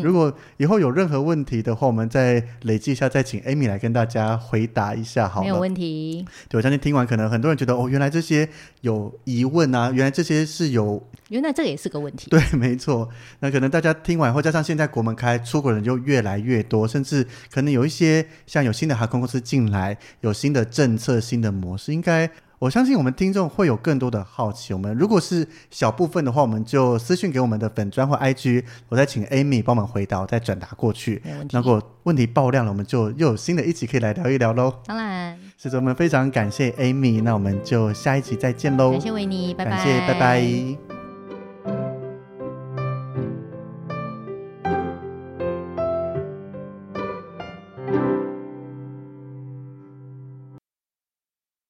[0.00, 5.44] 如果以后有任何问题的话，我们再累积一下，再请 Amy 来跟大家回答一下，好了。
[5.44, 6.24] 没有问题。
[6.48, 8.48] 对，我相信听完，可能很多人觉得哦，原来这些
[8.80, 12.30] 有疑问啊，原来这些是有，原来这个也是个问题。
[12.30, 13.08] 对，没错。
[13.40, 22.30] 那可能大家听完后，加上现在国门开，出国人就越来越多，甚至可能有一些像有新的航空公司进来，有新的政策、新的模式，应该。
[22.62, 24.72] 我相信我们听众会有更多的好奇。
[24.72, 31.20] 我们如果是小部分的话，我们就私信给我们的粉砖或 IG，我再请 Amy 帮忙回答，我再转达过去。
[31.50, 34.72] 如果问题爆亮了，我们就又有新的一集可以来聊一聊喽。
[34.86, 38.92] 当然，是的，我们非常感谢 Amy，那我们就下一集再见喽。
[38.92, 39.70] 感谢维尼，拜拜。
[39.72, 40.91] 感谢，拜拜。